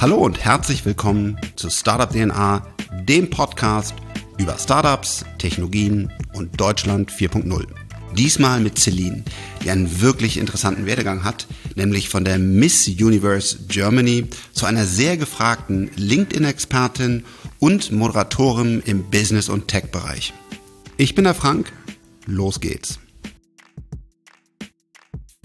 [0.00, 2.64] Hallo und herzlich willkommen zu Startup DNA,
[3.02, 3.94] dem Podcast
[4.38, 7.66] über Startups, Technologien und Deutschland 4.0.
[8.16, 9.24] Diesmal mit Celine,
[9.60, 15.16] die einen wirklich interessanten Werdegang hat, nämlich von der Miss Universe Germany zu einer sehr
[15.16, 17.24] gefragten LinkedIn-Expertin
[17.58, 20.32] und Moderatorin im Business- und Tech-Bereich.
[20.96, 21.72] Ich bin der Frank,
[22.24, 23.00] los geht's.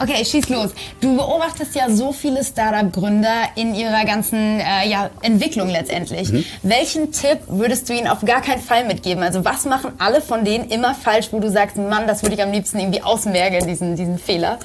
[0.03, 0.71] Okay, schieß los.
[0.99, 6.29] Du beobachtest ja so viele Startup-Gründer in ihrer ganzen äh, ja, Entwicklung letztendlich.
[6.29, 6.43] Mhm.
[6.61, 9.23] Welchen Tipp würdest du ihnen auf gar keinen Fall mitgeben?
[9.23, 12.43] Also was machen alle von denen immer falsch, wo du sagst, Mann, das würde ich
[12.43, 14.59] am liebsten irgendwie ausmergeln, diesen, diesen Fehler?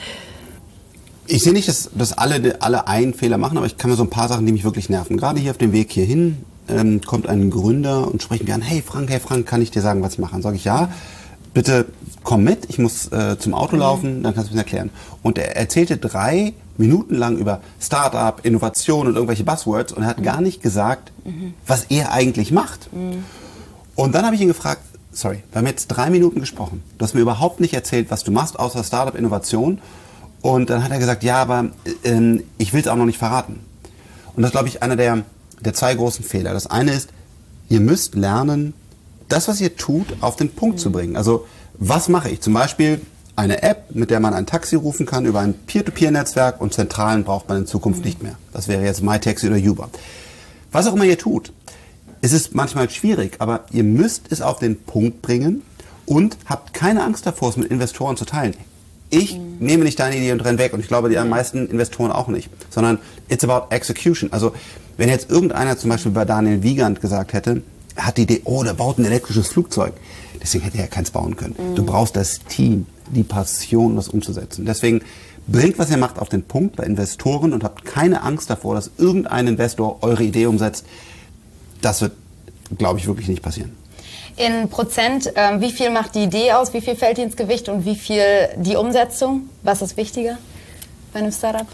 [1.29, 4.03] Ich sehe nicht, dass, dass alle, alle einen Fehler machen, aber ich kann mir so
[4.03, 5.17] ein paar Sachen, die mich wirklich nerven.
[5.19, 8.83] Gerade hier auf dem Weg hierhin ähm, kommt ein Gründer und spricht mir an, hey
[8.85, 10.33] Frank, hey Frank, kann ich dir sagen, was ich mache?
[10.33, 10.91] Dann sage ich, ja,
[11.55, 11.87] bitte
[12.25, 13.81] komm mit, ich muss äh, zum Auto mhm.
[13.81, 14.91] laufen, dann kannst du mir erklären.
[15.23, 20.19] Und er erzählte drei Minuten lang über Startup, Innovation und irgendwelche Buzzwords und er hat
[20.19, 20.25] mhm.
[20.25, 21.55] gar nicht gesagt, mhm.
[21.67, 22.93] was er eigentlich macht.
[22.93, 23.25] Mhm.
[23.95, 26.83] Und dann habe ich ihn gefragt, sorry, wir haben jetzt drei Minuten gesprochen.
[26.97, 29.81] Du hast mir überhaupt nicht erzählt, was du machst, außer Startup, Innovation.
[30.41, 31.71] Und dann hat er gesagt, ja, aber
[32.05, 33.61] äh, ich will es auch noch nicht verraten.
[34.37, 35.25] Und das glaube ich einer der,
[35.61, 36.53] der zwei großen Fehler.
[36.53, 37.11] Das eine ist,
[37.69, 38.75] ihr müsst lernen,
[39.29, 40.81] das, was ihr tut, auf den Punkt mhm.
[40.81, 41.17] zu bringen.
[41.17, 41.47] Also
[41.79, 42.41] was mache ich?
[42.41, 43.01] Zum Beispiel
[43.37, 47.49] eine App, mit der man ein Taxi rufen kann über ein Peer-to-Peer-Netzwerk und Zentralen braucht
[47.49, 48.07] man in Zukunft mhm.
[48.07, 48.37] nicht mehr.
[48.53, 49.89] Das wäre jetzt MyTaxi oder Uber.
[50.73, 51.53] Was auch immer ihr tut,
[52.21, 55.63] es ist manchmal schwierig, aber ihr müsst es auf den Punkt bringen
[56.05, 58.55] und habt keine Angst davor, es mit Investoren zu teilen.
[59.11, 59.57] Ich mhm.
[59.61, 62.51] nehme nicht deine Idee und renne weg und ich glaube, die meisten Investoren auch nicht,
[62.71, 64.33] sondern it's about execution.
[64.33, 64.53] Also
[64.97, 67.63] wenn jetzt irgendeiner zum Beispiel bei Daniel Wiegand gesagt hätte,
[67.95, 69.93] er hat die Idee, oh, der baut ein elektrisches Flugzeug.
[70.43, 71.57] Deswegen hätte er keins bauen können.
[71.59, 71.75] Mhm.
[71.75, 74.65] Du brauchst das Team, die Passion, das umzusetzen.
[74.65, 75.03] Deswegen
[75.47, 78.91] bringt, was ihr macht, auf den Punkt bei Investoren und habt keine Angst davor, dass
[78.99, 80.85] irgendein Investor eure Idee umsetzt.
[81.81, 82.13] Das wird,
[82.77, 83.77] glaube ich, wirklich nicht passieren.
[84.37, 87.85] In Prozent, äh, wie viel macht die Idee aus, wie viel fällt ins Gewicht und
[87.85, 88.23] wie viel
[88.57, 89.49] die Umsetzung?
[89.65, 90.39] Was ist wichtiger
[91.13, 91.67] bei einem Startup?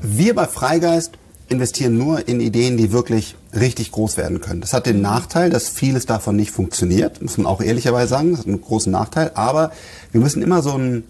[0.00, 1.12] Wir bei Freigeist
[1.50, 4.60] investieren nur in Ideen, die wirklich richtig groß werden können.
[4.60, 8.30] Das hat den Nachteil, dass vieles davon nicht funktioniert, muss man auch ehrlicherweise sagen.
[8.30, 9.32] Das hat einen großen Nachteil.
[9.34, 9.72] Aber
[10.12, 11.04] wir müssen immer so, ein,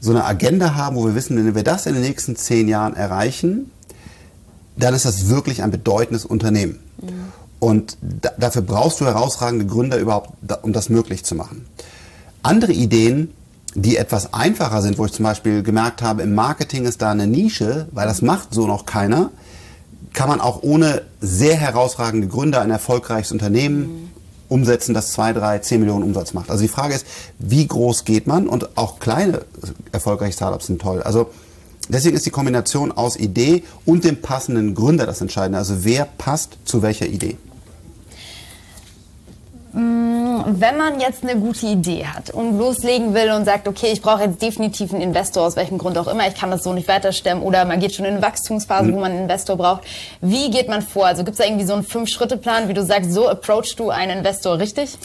[0.00, 2.94] so eine Agenda haben, wo wir wissen, wenn wir das in den nächsten zehn Jahren
[2.94, 3.70] erreichen,
[4.76, 6.78] dann ist das wirklich ein bedeutendes Unternehmen.
[7.00, 7.08] Mhm.
[7.58, 11.66] Und da, dafür brauchst du herausragende Gründer überhaupt, da, um das möglich zu machen.
[12.42, 13.32] Andere Ideen,
[13.74, 17.26] die etwas einfacher sind, wo ich zum Beispiel gemerkt habe, im Marketing ist da eine
[17.26, 19.30] Nische, weil das macht so noch keiner,
[20.16, 24.10] kann man auch ohne sehr herausragende Gründer ein erfolgreiches Unternehmen
[24.48, 26.50] umsetzen, das zwei, drei, zehn Millionen Umsatz macht.
[26.50, 27.06] Also die Frage ist,
[27.38, 28.48] wie groß geht man?
[28.48, 29.42] Und auch kleine
[29.92, 31.02] erfolgreiche Startups sind toll.
[31.02, 31.30] Also
[31.90, 35.58] deswegen ist die Kombination aus Idee und dem passenden Gründer das Entscheidende.
[35.58, 37.36] Also wer passt zu welcher Idee?
[39.72, 44.00] Mm, wenn man jetzt eine gute Idee hat und loslegen will und sagt, okay, ich
[44.00, 46.88] brauche jetzt definitiv einen Investor, aus welchem Grund auch immer, ich kann das so nicht
[46.88, 49.82] weiterstemmen oder man geht schon in eine Wachstumsphase, wo man einen Investor braucht.
[50.20, 51.06] Wie geht man vor?
[51.06, 54.18] Also gibt es da irgendwie so einen Fünf-Schritte-Plan, wie du sagst, so approachst du einen
[54.18, 54.96] Investor richtig?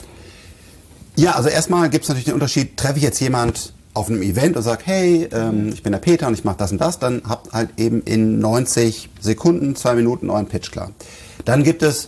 [1.15, 4.55] Ja, also erstmal gibt es natürlich den Unterschied, treffe ich jetzt jemand auf einem Event
[4.55, 7.23] und sage, hey, ähm, ich bin der Peter und ich mache das und das, dann
[7.27, 10.91] habt halt eben in 90 Sekunden, zwei Minuten euren Pitch klar.
[11.43, 12.07] Dann gibt es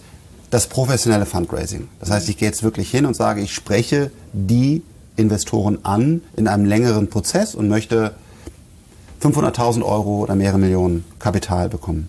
[0.53, 1.87] das professionelle Fundraising.
[1.99, 4.83] Das heißt, ich gehe jetzt wirklich hin und sage, ich spreche die
[5.15, 8.13] Investoren an in einem längeren Prozess und möchte
[9.23, 12.07] 500.000 Euro oder mehrere Millionen Kapital bekommen.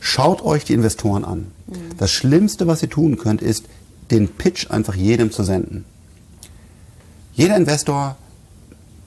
[0.00, 1.52] Schaut euch die Investoren an.
[1.68, 1.74] Mhm.
[1.98, 3.66] Das Schlimmste, was ihr tun könnt, ist,
[4.10, 5.84] den Pitch einfach jedem zu senden.
[7.32, 8.16] Jeder Investor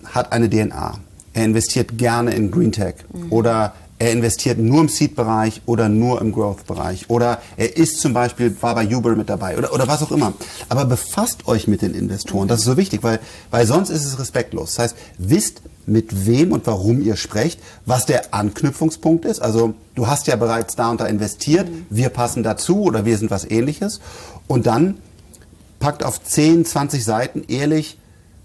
[0.06, 0.98] hat eine DNA.
[1.34, 3.34] Er investiert gerne in Green Tech mhm.
[3.34, 8.56] oder er investiert nur im Seed-Bereich oder nur im Growth-Bereich oder er ist zum Beispiel,
[8.62, 10.34] war bei Uber mit dabei oder, oder was auch immer.
[10.68, 13.20] Aber befasst euch mit den Investoren, das ist so wichtig, weil,
[13.52, 14.76] weil sonst ist es respektlos.
[14.76, 19.40] Das heißt, wisst, mit wem und warum ihr sprecht, was der Anknüpfungspunkt ist.
[19.40, 23.32] Also du hast ja bereits da und da investiert, wir passen dazu oder wir sind
[23.32, 24.02] was ähnliches.
[24.48, 24.98] Und dann
[25.80, 27.98] packt auf 10, 20 Seiten ehrlich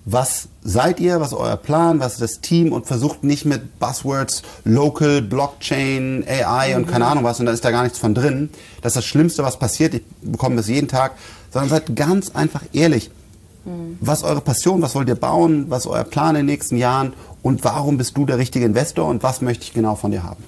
[0.04, 3.78] was seid ihr, was ist euer Plan, was ist das Team und versucht nicht mit
[3.78, 7.06] Buzzwords, Local, Blockchain, AI und keine.
[7.06, 8.50] Ahnung was und da ist da gar nichts von drin.
[8.82, 9.94] Das ist das Schlimmste, was passiert.
[9.94, 11.12] Ich bekomme das jeden Tag.
[11.50, 13.10] Sondern seid ganz einfach ehrlich.
[14.00, 16.76] Was ist eure Passion, was wollt ihr bauen, was ist euer Plan in den nächsten
[16.76, 17.12] Jahren
[17.42, 20.42] und warum bist du der richtige Investor und was möchte ich genau von dir haben?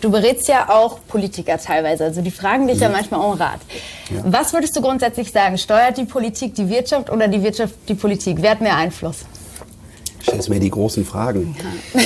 [0.00, 3.60] Du berätst ja auch Politiker teilweise, also die fragen dich ja, ja manchmal um Rat.
[4.10, 4.22] Ja.
[4.24, 5.56] Was würdest du grundsätzlich sagen?
[5.56, 8.38] Steuert die Politik die Wirtschaft oder die Wirtschaft die Politik?
[8.40, 9.24] Wer hat mehr Einfluss?
[10.22, 11.56] Stellst mir die großen Fragen.
[11.94, 12.02] Ja.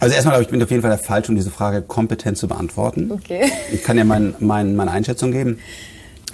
[0.00, 2.46] Also erstmal, glaube ich, bin auf jeden Fall der Falsche, um diese Frage kompetent zu
[2.46, 3.10] beantworten.
[3.10, 3.50] Okay.
[3.72, 5.60] Ich kann ja mein, mein, meine Einschätzung geben.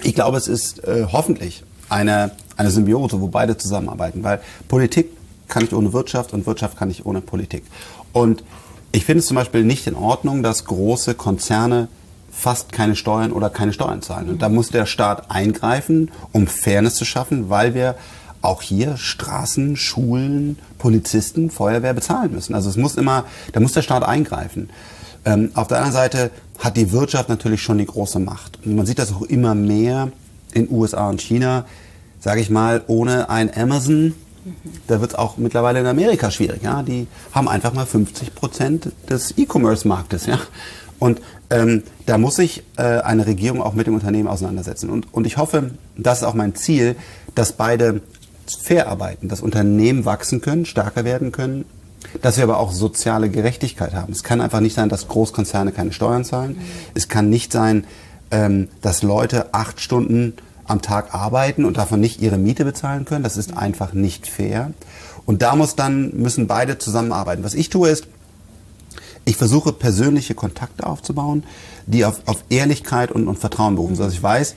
[0.03, 5.11] Ich glaube, es ist äh, hoffentlich eine, eine Symbiose, wo beide zusammenarbeiten, weil Politik
[5.47, 7.63] kann nicht ohne Wirtschaft und Wirtschaft kann nicht ohne Politik.
[8.13, 8.43] Und
[8.91, 11.87] ich finde es zum Beispiel nicht in Ordnung, dass große Konzerne
[12.31, 14.29] fast keine Steuern oder keine Steuern zahlen.
[14.29, 17.95] Und da muss der Staat eingreifen, um Fairness zu schaffen, weil wir
[18.41, 22.55] auch hier Straßen, Schulen, Polizisten, Feuerwehr bezahlen müssen.
[22.55, 24.69] Also es muss immer, da muss der Staat eingreifen.
[25.25, 28.59] Ähm, auf der anderen Seite hat die Wirtschaft natürlich schon die große Macht.
[28.65, 30.11] Und man sieht das auch immer mehr
[30.53, 31.65] in USA und China.
[32.19, 34.15] Sage ich mal, ohne ein Amazon,
[34.87, 36.63] da wird es auch mittlerweile in Amerika schwierig.
[36.63, 36.83] Ja?
[36.83, 40.25] Die haben einfach mal 50 Prozent des E-Commerce-Marktes.
[40.25, 40.39] Ja?
[40.99, 44.89] Und ähm, da muss sich äh, eine Regierung auch mit dem Unternehmen auseinandersetzen.
[44.89, 46.95] Und, und ich hoffe, das ist auch mein Ziel,
[47.35, 48.01] dass beide
[48.45, 51.65] fair arbeiten, dass Unternehmen wachsen können, stärker werden können,
[52.21, 54.11] dass wir aber auch soziale Gerechtigkeit haben.
[54.11, 56.53] Es kann einfach nicht sein, dass Großkonzerne keine Steuern zahlen.
[56.53, 56.61] Mhm.
[56.93, 57.85] Es kann nicht sein,
[58.31, 60.33] ähm, dass Leute acht Stunden
[60.71, 63.23] am Tag arbeiten und davon nicht ihre Miete bezahlen können.
[63.23, 64.73] Das ist einfach nicht fair.
[65.25, 67.43] Und da muss dann, müssen beide zusammenarbeiten.
[67.43, 68.07] Was ich tue ist,
[69.25, 71.43] ich versuche persönliche Kontakte aufzubauen,
[71.85, 74.01] die auf, auf Ehrlichkeit und, und Vertrauen berufen.
[74.01, 74.55] Also ich weiß,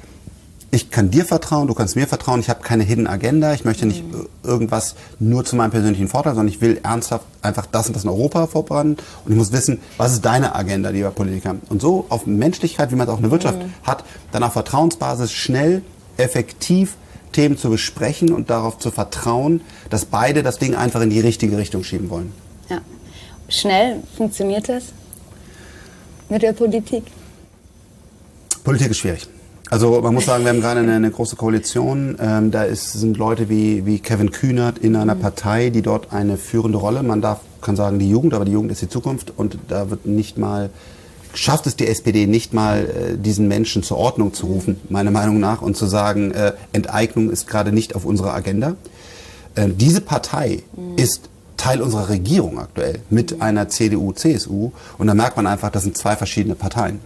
[0.75, 3.87] ich kann dir vertrauen, du kannst mir vertrauen, ich habe keine Hidden Agenda, ich möchte
[3.87, 4.27] nicht mhm.
[4.43, 8.11] irgendwas nur zu meinem persönlichen Vorteil, sondern ich will ernsthaft einfach das und das in
[8.11, 11.55] Europa vorbringen und ich muss wissen, was ist deine Agenda, lieber Politiker.
[11.69, 13.73] Und so auf Menschlichkeit, wie man es auch in der Wirtschaft mhm.
[13.85, 15.83] hat, dann auf Vertrauensbasis schnell,
[16.17, 16.97] effektiv
[17.33, 21.57] Themen zu besprechen und darauf zu vertrauen, dass beide das Ding einfach in die richtige
[21.57, 22.33] Richtung schieben wollen.
[22.71, 22.81] Ja.
[23.49, 24.85] Schnell funktioniert das
[26.29, 27.05] mit der Politik?
[28.63, 29.29] Politik ist schwierig.
[29.71, 32.17] Also man muss sagen, wir haben gerade eine, eine große Koalition.
[32.21, 35.21] Ähm, da ist, sind Leute wie, wie Kevin Kühnert in einer mhm.
[35.21, 38.71] Partei, die dort eine führende Rolle, man darf, kann sagen die Jugend, aber die Jugend
[38.71, 40.71] ist die Zukunft und da wird nicht mal,
[41.35, 45.41] schafft es die SPD nicht mal, äh, diesen Menschen zur Ordnung zu rufen, meiner Meinung
[45.41, 48.77] nach, und zu sagen, äh, Enteignung ist gerade nicht auf unserer Agenda.
[49.55, 50.97] Äh, diese Partei mhm.
[50.97, 55.85] ist Teil unserer Regierung aktuell mit einer CDU, CSU und da merkt man einfach, das
[55.85, 57.01] sind zwei verschiedene Parteien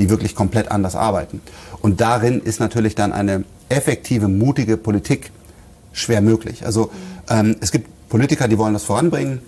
[0.00, 1.40] die wirklich komplett anders arbeiten.
[1.82, 5.30] Und darin ist natürlich dann eine effektive, mutige Politik
[5.92, 6.64] schwer möglich.
[6.64, 6.90] Also
[7.28, 9.40] ähm, es gibt Politiker, die wollen das voranbringen.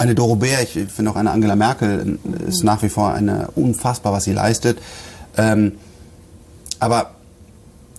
[0.00, 2.18] Eine Doro Bär, ich finde auch eine Angela Merkel
[2.48, 4.78] ist nach wie vor eine unfassbar, was sie leistet.
[5.36, 5.72] Ähm,
[6.78, 7.10] aber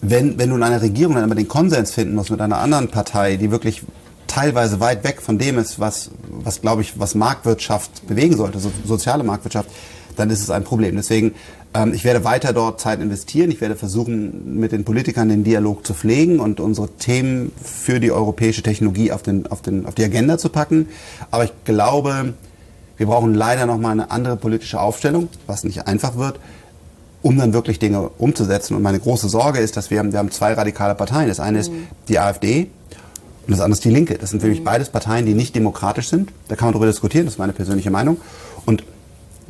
[0.01, 2.87] wenn, wenn du in einer Regierung dann immer den Konsens finden musst mit einer anderen
[2.87, 3.83] Partei, die wirklich
[4.25, 8.71] teilweise weit weg von dem ist, was, was glaube ich, was Marktwirtschaft bewegen sollte, so,
[8.83, 9.69] soziale Marktwirtschaft,
[10.15, 10.95] dann ist es ein Problem.
[10.95, 11.33] Deswegen,
[11.73, 13.51] ähm, ich werde weiter dort Zeit investieren.
[13.51, 18.11] Ich werde versuchen, mit den Politikern den Dialog zu pflegen und unsere Themen für die
[18.11, 20.87] europäische Technologie auf, den, auf, den, auf die Agenda zu packen.
[21.31, 22.33] Aber ich glaube,
[22.97, 26.39] wir brauchen leider noch mal eine andere politische Aufstellung, was nicht einfach wird,
[27.21, 28.75] um dann wirklich Dinge umzusetzen.
[28.75, 31.27] Und meine große Sorge ist, dass wir, wir haben zwei radikale Parteien.
[31.27, 31.87] Das eine ist mhm.
[32.07, 32.67] die AfD
[33.47, 34.17] und das andere ist die Linke.
[34.19, 34.65] Das sind nämlich mhm.
[34.65, 36.31] beides Parteien, die nicht demokratisch sind.
[36.47, 38.17] Da kann man darüber diskutieren, das ist meine persönliche Meinung.
[38.65, 38.83] Und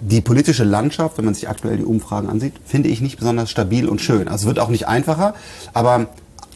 [0.01, 3.87] die politische Landschaft, wenn man sich aktuell die Umfragen ansieht, finde ich nicht besonders stabil
[3.87, 4.27] und schön.
[4.27, 5.35] Also es wird auch nicht einfacher,
[5.73, 6.07] aber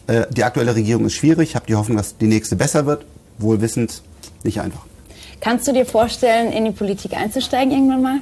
[0.06, 1.50] äh, die aktuelle Regierung ist schwierig.
[1.50, 3.04] Ich habe die Hoffnung, dass die nächste besser wird.
[3.38, 4.02] Wohl wissend,
[4.42, 4.84] nicht einfach.
[5.40, 8.18] Kannst du dir vorstellen, in die Politik einzusteigen irgendwann mal?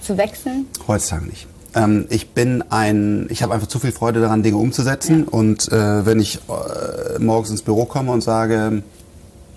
[0.00, 0.66] Zu wechseln?
[0.88, 1.46] Heutzutage nicht.
[1.74, 5.26] Ähm, ich bin ein, ich habe einfach zu viel Freude daran, Dinge umzusetzen.
[5.26, 5.38] Ja.
[5.38, 8.82] Und äh, wenn ich äh, morgens ins Büro komme und sage,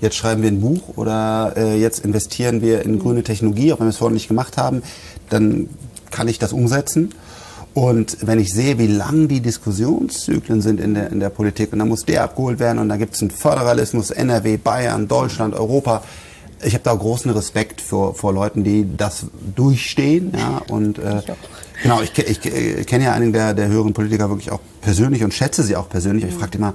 [0.01, 3.87] jetzt schreiben wir ein Buch oder äh, jetzt investieren wir in grüne Technologie, auch wenn
[3.87, 4.81] wir es vorher nicht gemacht haben,
[5.29, 5.69] dann
[6.11, 7.13] kann ich das umsetzen.
[7.73, 11.79] Und wenn ich sehe, wie lang die Diskussionszyklen sind in der, in der Politik, und
[11.79, 16.03] dann muss der abgeholt werden, und dann gibt es einen Föderalismus, NRW, Bayern, Deutschland, Europa.
[16.63, 20.33] Ich habe da großen Respekt vor, vor Leuten, die das durchstehen.
[20.35, 21.21] Ja, und äh,
[21.81, 25.33] genau, ich, ich, ich kenne ja einige der, der höheren Politiker wirklich auch persönlich und
[25.33, 26.25] schätze sie auch persönlich.
[26.25, 26.73] Ich frage immer,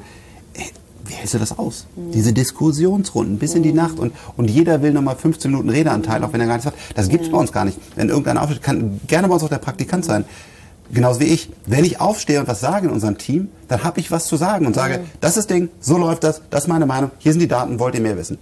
[1.25, 1.87] hältst du das aus?
[1.97, 2.13] Mhm.
[2.13, 6.33] Diese Diskussionsrunden bis in die Nacht und, und jeder will nochmal 15 Minuten Redeanteil, auch
[6.33, 6.75] wenn er gar nichts hat.
[6.95, 7.33] Das gibt's mhm.
[7.33, 7.79] bei uns gar nicht.
[7.97, 10.27] Wenn irgendeiner aufsteht, kann gerne bei uns auch der Praktikant sein.
[10.93, 11.51] Genauso wie ich.
[11.65, 14.67] Wenn ich aufstehe und was sage in unserem Team, dann habe ich was zu sagen
[14.67, 15.05] und sage, mhm.
[15.23, 17.95] das ist Ding, so läuft das, das ist meine Meinung, hier sind die Daten, wollt
[17.95, 18.37] ihr mehr wissen?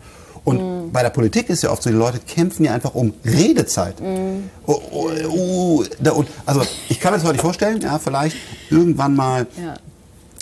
[0.44, 0.90] Und mhm.
[0.90, 4.00] bei der Politik ist ja oft so, die Leute kämpfen ja einfach um Redezeit.
[4.00, 4.50] Mhm.
[4.66, 8.36] Oh, oh, oh, da, und, also ich kann mir das heute nicht vorstellen, ja, vielleicht
[8.70, 9.74] irgendwann mal ja.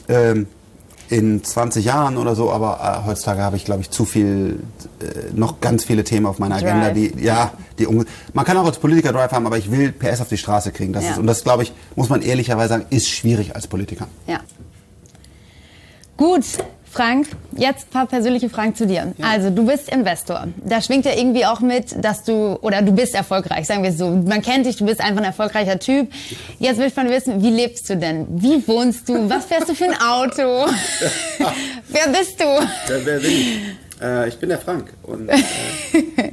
[0.09, 0.47] ähm,
[1.11, 4.61] in 20 Jahren oder so, aber äh, heutzutage habe ich, glaube ich, zu viel,
[5.01, 7.87] äh, noch ganz viele Themen auf meiner Agenda, die, ja, die,
[8.33, 10.93] man kann auch als Politiker Drive haben, aber ich will PS auf die Straße kriegen.
[10.93, 11.11] Das ja.
[11.11, 14.07] ist, und das, glaube ich, muss man ehrlicherweise sagen, ist schwierig als Politiker.
[14.29, 14.41] Ja.
[16.17, 16.45] Gut,
[16.93, 19.15] Frank, jetzt ein paar persönliche Fragen zu dir.
[19.17, 19.25] Ja.
[19.25, 20.49] Also, du bist Investor.
[20.65, 23.99] Da schwingt ja irgendwie auch mit, dass du, oder du bist erfolgreich, sagen wir es
[23.99, 24.11] so.
[24.11, 26.09] Man kennt dich, du bist einfach ein erfolgreicher Typ.
[26.59, 28.27] Jetzt will ich von dir wissen, wie lebst du denn?
[28.31, 29.31] Wie wohnst du?
[29.31, 30.43] Was fährst du für ein Auto?
[31.89, 32.45] wer bist du?
[32.89, 33.61] Wer, wer bin ich?
[34.03, 34.93] Äh, ich bin der Frank.
[35.05, 35.37] Und, äh,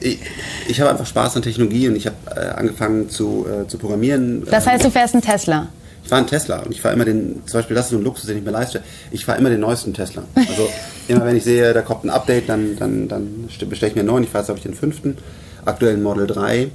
[0.00, 0.20] ich,
[0.68, 4.46] ich habe einfach Spaß an Technologie und ich habe äh, angefangen zu, äh, zu programmieren.
[4.46, 5.68] Das heißt, du fährst einen Tesla?
[6.08, 8.02] Ich fahre einen Tesla und ich fahre immer den, zum Beispiel das ist so ein
[8.02, 10.22] Luxus, den ich mir leiste, ich fahre immer den neuesten Tesla.
[10.34, 10.66] Also
[11.08, 14.08] immer wenn ich sehe, da kommt ein Update, dann, dann, dann bestelle ich mir einen
[14.08, 14.24] neuen.
[14.24, 15.18] Ich fahre jetzt, glaube ich, den fünften,
[15.66, 16.70] aktuellen Model 3,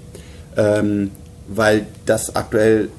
[0.55, 1.09] ähm,
[1.47, 2.89] weil das aktuell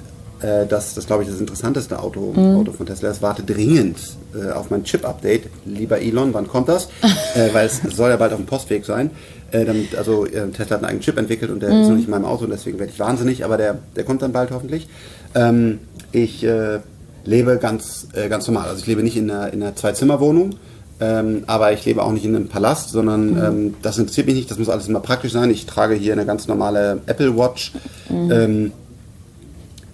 [0.40, 2.56] äh, das, das glaube ich, das interessanteste Auto, mhm.
[2.56, 3.10] Auto von Tesla.
[3.10, 3.98] Es warte dringend
[4.34, 5.44] äh, auf mein Chip-Update.
[5.66, 6.88] Lieber Elon, wann kommt das?
[7.36, 9.12] äh, weil es soll ja bald auf dem Postweg sein.
[9.52, 11.82] Äh, damit, also äh, Tesla hat einen eigenen Chip entwickelt und der mhm.
[11.82, 14.32] ist noch nicht in meinem Auto, deswegen werde ich wahnsinnig, aber der, der kommt dann
[14.32, 14.88] bald hoffentlich.
[15.34, 15.80] Ähm,
[16.12, 16.80] ich äh,
[17.24, 18.68] lebe ganz, äh, ganz normal.
[18.68, 20.56] Also ich lebe nicht in einer, in einer Zwei-Zimmer-Wohnung,
[21.00, 23.44] ähm, aber ich lebe auch nicht in einem Palast, sondern mhm.
[23.44, 24.50] ähm, das interessiert mich nicht.
[24.50, 25.50] Das muss alles immer praktisch sein.
[25.50, 27.72] Ich trage hier eine ganz normale Apple Watch.
[28.08, 28.30] Mhm.
[28.30, 28.72] Ähm,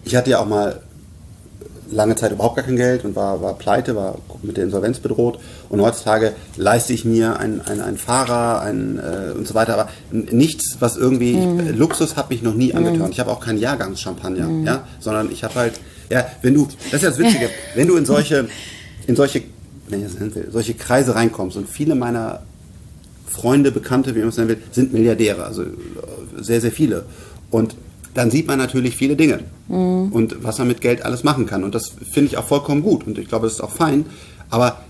[0.05, 0.81] ich hatte ja auch mal
[1.91, 5.39] lange Zeit überhaupt gar kein Geld und war, war pleite, war mit der Insolvenz bedroht.
[5.69, 9.75] Und heutzutage leiste ich mir einen ein Fahrer ein, äh, und so weiter.
[9.75, 11.77] Aber nichts, was irgendwie, mhm.
[11.77, 13.07] Luxus hat mich noch nie angetan.
[13.07, 13.13] Mhm.
[13.13, 14.67] Ich habe auch keinen Jahrgangschampagner, mhm.
[14.67, 17.97] ja, sondern ich habe halt, ja, wenn du, das ist ja das Witzige, wenn du
[17.97, 18.49] in solche,
[19.07, 19.43] in solche,
[20.51, 22.43] solche Kreise reinkommst und viele meiner
[23.27, 25.65] Freunde, Bekannte, wie man es nennen will, sind Milliardäre, also
[26.37, 27.05] sehr, sehr viele.
[27.51, 27.75] Und
[28.15, 30.13] dann sieht man natürlich viele Dinge mhm.
[30.13, 31.65] und was man mit Geld alles machen kann.
[31.65, 34.07] Und das finde ich auch vollkommen gut und ich glaube, es ist auch fein.
[34.51, 34.81] Aber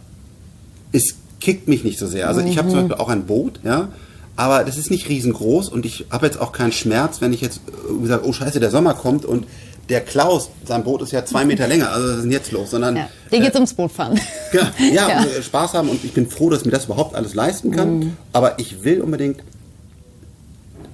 [0.92, 2.28] es kickt mich nicht so sehr.
[2.28, 2.46] Also mhm.
[2.48, 3.88] ich habe zum Beispiel auch ein Boot, ja,
[4.36, 7.60] aber das ist nicht riesengroß und ich habe jetzt auch keinen Schmerz, wenn ich jetzt
[8.04, 9.46] sage, oh scheiße, der Sommer kommt und
[9.90, 12.70] der Klaus, sein Boot ist ja zwei Meter länger, also was ist denn jetzt los?
[12.70, 14.18] Sondern, ja, dir geht es äh, ums Bootfahren.
[14.52, 15.18] Ja, ja, ja.
[15.20, 17.70] Und, äh, Spaß haben und ich bin froh, dass ich mir das überhaupt alles leisten
[17.70, 17.98] kann.
[17.98, 18.16] Mhm.
[18.32, 19.42] Aber ich will unbedingt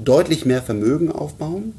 [0.03, 1.73] deutlich mehr Vermögen aufbauen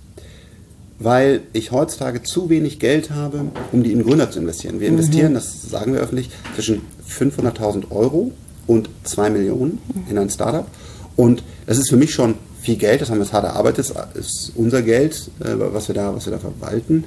[1.00, 4.80] weil ich heutzutage zu wenig Geld habe, um die in Gründer zu investieren.
[4.80, 5.36] Wir investieren, mhm.
[5.36, 8.32] das sagen wir öffentlich, zwischen 500.000 Euro
[8.66, 10.68] und 2 Millionen in ein Startup.
[11.16, 14.16] Und das ist für mich schon viel Geld, das haben wir jetzt hart erarbeitet, das
[14.16, 17.04] ist unser Geld, äh, was wir da, was wir da verwalten.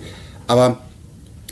[0.46, 0.78] Aber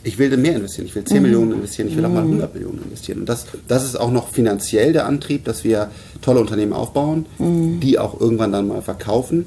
[0.05, 1.23] ich will mehr investieren, ich will 10 mhm.
[1.25, 2.61] Millionen investieren, ich will auch mal 100 mhm.
[2.61, 3.21] Millionen investieren.
[3.21, 5.91] Und das, das ist auch noch finanziell der Antrieb, dass wir
[6.23, 7.81] tolle Unternehmen aufbauen, mhm.
[7.81, 9.47] die auch irgendwann dann mal verkaufen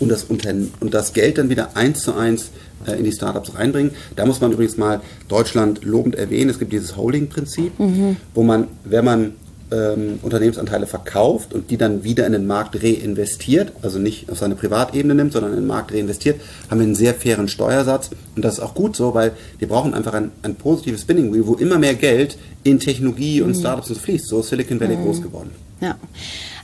[0.00, 2.50] und das, und das Geld dann wieder eins zu eins
[2.86, 3.92] äh, in die Startups reinbringen.
[4.16, 6.50] Da muss man übrigens mal Deutschland lobend erwähnen.
[6.50, 8.16] Es gibt dieses Holding-Prinzip, mhm.
[8.34, 9.32] wo man, wenn man
[9.70, 14.56] ähm, Unternehmensanteile verkauft und die dann wieder in den Markt reinvestiert, also nicht auf seine
[14.56, 16.40] Privatebene nimmt, sondern in den Markt reinvestiert,
[16.70, 18.10] haben wir einen sehr fairen Steuersatz.
[18.34, 21.46] Und das ist auch gut so, weil wir brauchen einfach ein, ein positives Spinning Wheel,
[21.46, 23.60] wo immer mehr Geld in Technologie und mhm.
[23.60, 24.26] Startups fließt.
[24.26, 25.04] So ist Silicon Valley mhm.
[25.04, 25.50] groß geworden.
[25.80, 25.96] Ja.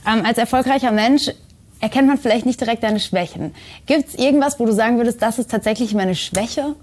[0.05, 1.31] Ähm, als erfolgreicher Mensch
[1.79, 3.53] erkennt man vielleicht nicht direkt deine Schwächen.
[3.85, 6.75] Gibt es irgendwas, wo du sagen würdest, das ist tatsächlich meine Schwäche?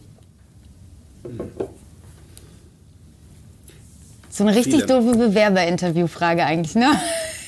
[4.31, 4.87] So eine richtig Viele.
[4.87, 6.91] doofe Bewerberinterviewfrage eigentlich, ne?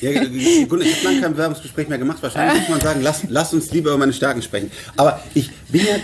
[0.01, 0.13] Ja,
[0.69, 2.19] gut, ich habe lange kein Bewerbungsgespräch mehr gemacht.
[2.21, 4.71] Wahrscheinlich muss man sagen, lass, lass uns lieber über meine Stärken sprechen.
[4.97, 5.97] Aber ich bin ja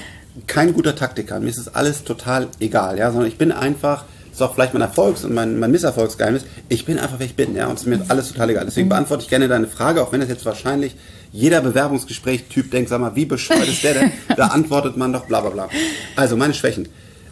[0.47, 1.39] kein guter Taktiker.
[1.41, 4.73] Mir ist das alles total egal, ja, sondern ich bin einfach das ist auch vielleicht
[4.73, 6.47] mein Erfolgs- und mein, mein Misserfolgsgeheimnis.
[6.71, 8.65] Ich bin einfach, wer ich bin, ja, und es ist mir alles total egal.
[8.65, 8.93] Deswegen mhm.
[8.93, 10.97] beantworte ich gerne deine Frage, auch wenn das jetzt wahrscheinlich
[11.33, 14.13] jeder Bewerbungsgespräch-Typ denkt, sag mal, wie bescheuert ist der denn?
[14.37, 15.69] Da antwortet man doch bla bla bla.
[16.15, 16.89] Also, meine Schwächen.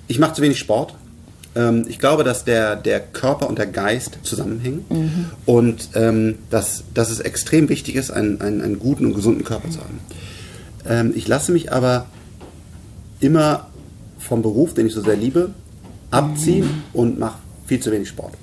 [0.09, 0.95] Ich mache zu wenig Sport.
[1.54, 5.26] Ähm, ich glaube, dass der, der Körper und der Geist zusammenhängen mhm.
[5.47, 9.69] und ähm, dass, dass es extrem wichtig ist, einen, einen, einen guten und gesunden Körper
[9.71, 10.00] zu haben.
[10.88, 12.07] Ähm, ich lasse mich aber
[13.21, 13.69] immer
[14.19, 15.50] vom Beruf, den ich so sehr liebe,
[16.11, 18.35] abziehen und mache viel zu wenig Sport.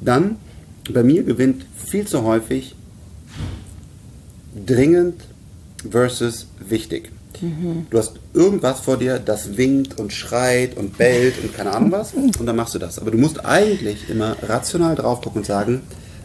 [0.00, 0.36] Dann,
[0.92, 2.74] bei mir gewinnt viel zu häufig
[4.54, 5.22] dringend
[5.90, 7.10] versus wichtig.
[7.40, 7.86] Mhm.
[7.90, 12.14] Du hast irgendwas vor dir, das winkt und schreit und bellt und keine Ahnung was
[12.38, 12.98] und dann machst du das.
[12.98, 15.82] Aber du musst eigentlich immer rational drauf gucken und sagen,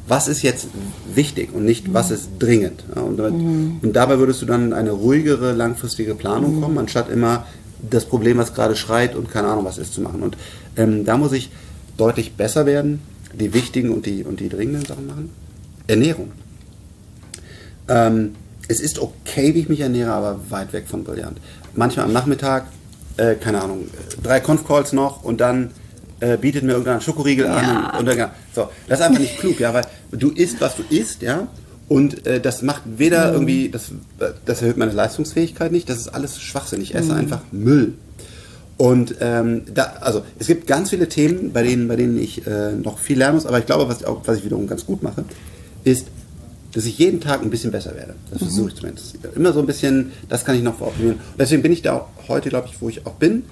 [0.08, 0.68] was ist jetzt
[1.14, 2.84] wichtig und nicht, was ist dringend.
[2.96, 3.80] Und, damit, mhm.
[3.82, 6.62] und, dabei würdest du dann in eine ruhigere, langfristige Planung mhm.
[6.62, 7.46] kommen, anstatt immer
[7.90, 10.24] das Problem, was gerade schreit und keine Ahnung was ist, zu machen.
[10.24, 10.36] Und
[10.78, 11.52] ähm, da muss ich
[11.96, 13.02] deutlich besser werden,
[13.40, 15.30] die wichtigen und die, und die dringenden Sachen machen.
[15.88, 16.32] Ernährung.
[17.90, 18.36] Ähm,
[18.68, 21.40] es ist okay, wie ich mich ernähre, aber weit weg von brillant.
[21.76, 22.68] Manchmal am Nachmittag,
[23.18, 23.88] äh, keine Ahnung,
[24.24, 25.72] drei Conf-Calls noch und dann
[26.20, 27.56] äh, bietet mir irgendein Schokoriegel ja.
[27.56, 28.00] an.
[28.00, 30.84] Und, und dann, so, das ist einfach nicht klug, ja, weil du isst, was du
[30.90, 31.48] isst, ja,
[31.90, 33.34] und äh, das macht weder mhm.
[33.34, 33.92] irgendwie, das,
[34.46, 36.82] das erhöht meine Leistungsfähigkeit nicht, das ist alles Schwachsinn.
[36.82, 37.18] Ich esse mhm.
[37.18, 37.96] einfach Müll.
[38.78, 42.72] Und ähm, da, also es gibt ganz viele Themen, bei denen, bei denen ich äh,
[42.72, 45.26] noch viel lernen muss, aber ich glaube, was was ich wiederum ganz gut mache,
[45.84, 46.08] ist,
[46.74, 48.16] dass ich jeden Tag ein bisschen besser werde.
[48.32, 49.18] Das versuche ich zumindest.
[49.36, 51.20] Immer so ein bisschen, das kann ich noch optimieren.
[51.38, 53.44] Deswegen bin ich da heute, glaube ich, wo ich auch bin,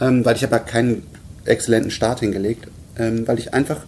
[0.00, 1.02] ähm, weil ich habe ja keinen
[1.44, 3.78] exzellenten Start hingelegt, ähm, weil ich einfach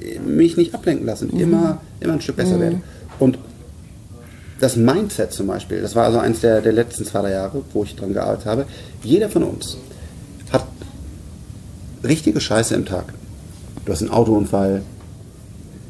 [0.00, 2.80] äh, mich nicht ablenken lasse und immer, immer ein Stück besser werde.
[3.20, 3.38] Und
[4.60, 7.84] das Mindset zum Beispiel, das war also eins der, der letzten zwei, drei Jahre, wo
[7.84, 8.66] ich dran gearbeitet habe.
[9.02, 9.76] Jeder von uns
[10.50, 10.66] hat
[12.02, 13.12] richtige Scheiße im Tag.
[13.84, 14.82] Du hast einen Autounfall,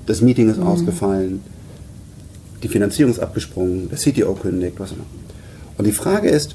[0.07, 1.43] das Meeting ist ausgefallen,
[2.63, 5.05] die Finanzierung ist abgesprungen, der CTO kündigt, was auch immer.
[5.79, 6.55] Und die Frage ist,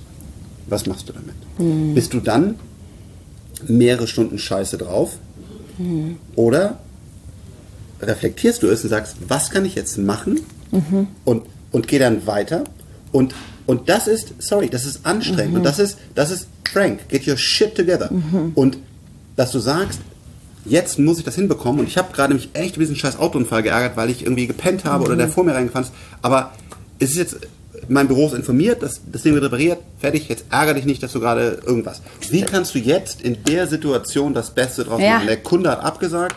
[0.67, 1.35] was machst du damit?
[1.95, 2.55] Bist du dann
[3.67, 5.17] mehrere Stunden Scheiße drauf?
[6.35, 6.79] Oder
[8.01, 10.39] reflektierst du es und sagst, was kann ich jetzt machen?
[11.25, 12.63] Und, und geh dann weiter.
[13.11, 13.35] Und,
[13.67, 15.55] und das ist, sorry, das ist anstrengend.
[15.55, 17.07] Und das ist, das ist frank.
[17.09, 18.09] Get your shit together.
[18.55, 18.77] Und
[19.35, 19.99] dass du sagst,
[20.65, 21.79] jetzt muss ich das hinbekommen.
[21.81, 24.85] Und ich habe gerade mich echt über diesen scheiß Autounfall geärgert, weil ich irgendwie gepennt
[24.85, 25.93] habe oder der vor mir reingefahren ist.
[26.21, 26.51] Aber
[26.99, 27.37] es ist jetzt,
[27.87, 31.13] mein Büro ist informiert, das, das Ding wird repariert, fertig, jetzt ärgere dich nicht, dass
[31.13, 32.01] du gerade irgendwas.
[32.29, 35.15] Wie kannst du jetzt in der Situation das Beste draus Ja.
[35.15, 35.27] machen?
[35.27, 36.35] Der Kunde hat abgesagt,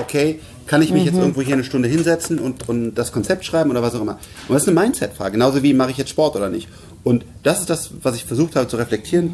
[0.00, 3.70] okay, kann ich mich jetzt irgendwo hier eine Stunde hinsetzen und, und das Konzept schreiben
[3.70, 4.18] oder was auch immer.
[4.48, 6.68] Und das ist eine Mindset-Frage, genauso wie mache ich jetzt Sport oder nicht.
[7.04, 9.32] Und das ist das, was ich versucht habe zu reflektieren.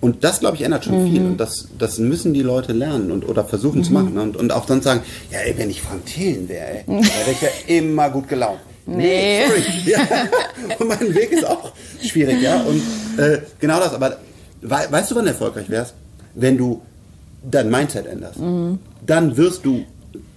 [0.00, 1.22] Und das, glaube ich, ändert schon viel.
[1.22, 4.16] Und das, das müssen die Leute lernen und, oder versuchen zu machen.
[4.16, 5.00] Und, und auch dann sagen,
[5.32, 8.60] ja, ey, wenn ich Frank Thelen wäre, wäre ich ja immer gut gelaunt.
[8.86, 9.42] Nee.
[9.46, 9.62] sorry.
[9.86, 9.98] Ja.
[10.78, 12.62] Und mein Weg ist auch schwierig, ja.
[12.62, 12.80] Und
[13.18, 14.18] äh, genau das, aber
[14.62, 15.94] wei weißt du, wann du erfolgreich wärst?
[16.34, 16.80] Wenn du
[17.42, 18.38] dein Mindset änderst.
[19.06, 19.84] Dann wirst du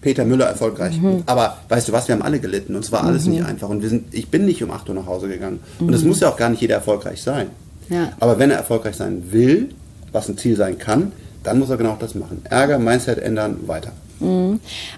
[0.01, 0.99] Peter Müller erfolgreich.
[1.25, 3.69] Aber weißt du was, wir haben alle gelitten und es war alles nicht einfach.
[3.69, 5.59] Und wir sind, ich bin nicht um 8 Uhr nach Hause gegangen.
[5.79, 7.47] Und es muss ja auch gar nicht jeder erfolgreich sein.
[7.89, 8.13] Ja.
[8.19, 9.69] Aber wenn er erfolgreich sein will,
[10.11, 11.11] was ein Ziel sein kann,
[11.43, 12.43] dann muss er genau das machen.
[12.49, 13.91] Ärger, Mindset ändern, weiter.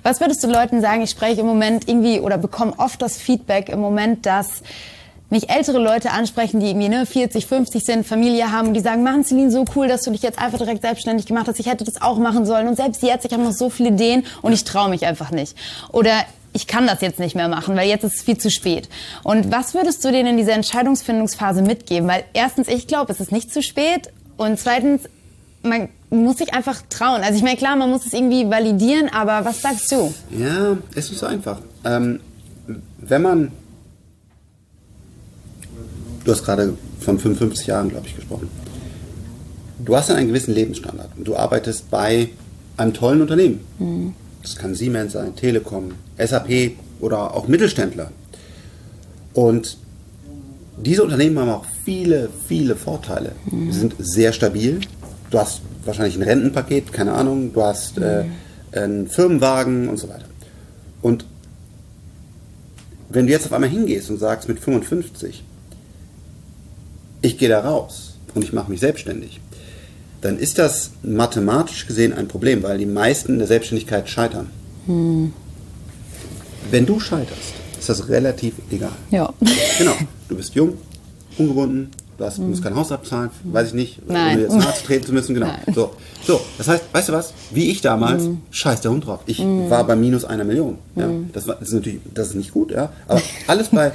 [0.04, 1.02] Was würdest du Leuten sagen?
[1.02, 4.64] Ich spreche im Moment irgendwie oder bekomme oft das Feedback im Moment, dass
[5.30, 9.02] mich ältere Leute ansprechen, die irgendwie ne, 40, 50 sind, Familie haben und die sagen,
[9.02, 11.60] machen Celine, so cool, dass du dich jetzt einfach direkt selbstständig gemacht hast.
[11.60, 12.68] Ich hätte das auch machen sollen.
[12.68, 15.58] Und selbst jetzt, ich habe noch so viele Ideen und ich traue mich einfach nicht.
[15.92, 16.12] Oder
[16.54, 18.88] ich kann das jetzt nicht mehr machen, weil jetzt ist es viel zu spät.
[19.24, 22.08] Und was würdest du denen in dieser Entscheidungsfindungsphase mitgeben?
[22.08, 24.12] Weil erstens, ich glaube, es ist nicht zu spät.
[24.38, 25.02] Und zweitens,
[25.64, 27.22] man muss sich einfach trauen.
[27.24, 30.14] Also ich meine, klar, man muss es irgendwie validieren, aber was sagst du?
[30.38, 31.60] Ja, es ist nicht so einfach.
[31.84, 32.20] Ähm,
[33.00, 33.52] wenn man.
[36.24, 38.48] Du hast gerade von 55 Jahren, glaube ich, gesprochen.
[39.84, 42.30] Du hast dann einen gewissen Lebensstandard und du arbeitest bei
[42.78, 44.16] einem tollen Unternehmen.
[44.44, 48.12] Das kann Siemens sein, Telekom, SAP oder auch Mittelständler.
[49.34, 49.78] Und
[50.78, 53.32] diese Unternehmen haben auch viele, viele Vorteile.
[53.72, 54.82] Sie sind sehr stabil.
[55.32, 57.54] Du hast wahrscheinlich ein Rentenpaket, keine Ahnung.
[57.54, 58.26] Du hast äh,
[58.74, 60.26] einen Firmenwagen und so weiter.
[61.02, 61.26] Und
[63.10, 65.44] wenn du jetzt auf einmal hingehst und sagst mit 55,
[67.22, 69.40] ich gehe da raus und ich mache mich selbstständig,
[70.24, 74.50] dann ist das mathematisch gesehen ein Problem, weil die meisten in der Selbstständigkeit scheitern.
[74.88, 78.92] Wenn du scheiterst, ist das relativ egal.
[79.12, 79.34] Ja.
[79.78, 79.94] Genau.
[80.30, 80.78] Du bist jung,
[81.38, 84.46] ungebunden, du hast, musst kein Haus abzahlen, weiß ich nicht, Nein.
[84.48, 85.48] ohne jetzt zu treten zu müssen, genau.
[85.48, 85.74] Nein.
[85.74, 85.92] So.
[86.26, 89.22] so, das heißt, weißt du was, wie ich damals, scheiß der Hund drauf.
[89.26, 90.78] Ich war bei minus einer Million.
[90.96, 91.10] Ja.
[91.34, 92.94] Das, war, das ist natürlich, das ist nicht gut, ja.
[93.08, 93.92] Aber alles bei,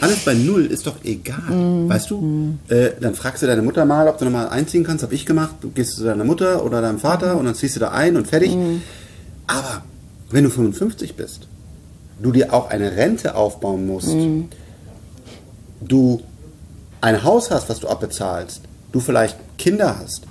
[0.00, 2.58] alles bei null ist doch egal, weißt du?
[2.68, 5.56] Äh, dann fragst du deine Mutter mal, ob du nochmal einziehen kannst, hab ich gemacht.
[5.60, 8.26] Du gehst zu deiner Mutter oder deinem Vater und dann ziehst du da ein und
[8.26, 8.56] fertig.
[9.46, 9.82] Aber
[10.30, 11.46] wenn du 55 bist,
[12.20, 14.14] du dir auch eine Rente aufbauen musst,
[15.80, 16.22] du
[17.00, 20.22] ein Haus hast, was du abbezahlst, du vielleicht Kinder hast,